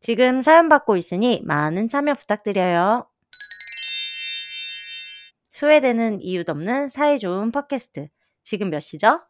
[0.00, 3.08] 지금 사연 받고 있으니 많은 참여 부탁드려요.
[5.48, 8.08] 소외되는 이유도 없는 사이 좋은 팟캐스트.
[8.44, 9.20] 지금 몇 시죠?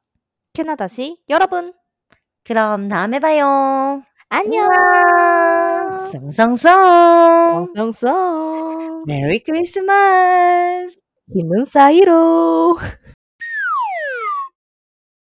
[0.53, 1.74] 캐나다시 여러분
[2.45, 4.05] 그럼 다음에 봐요.
[4.34, 4.66] 안녕.
[6.32, 7.68] 썽썽썽.
[7.76, 9.04] 썽썽.
[9.06, 10.96] 메리 크리스마스.
[11.34, 12.78] 힘은 사이로.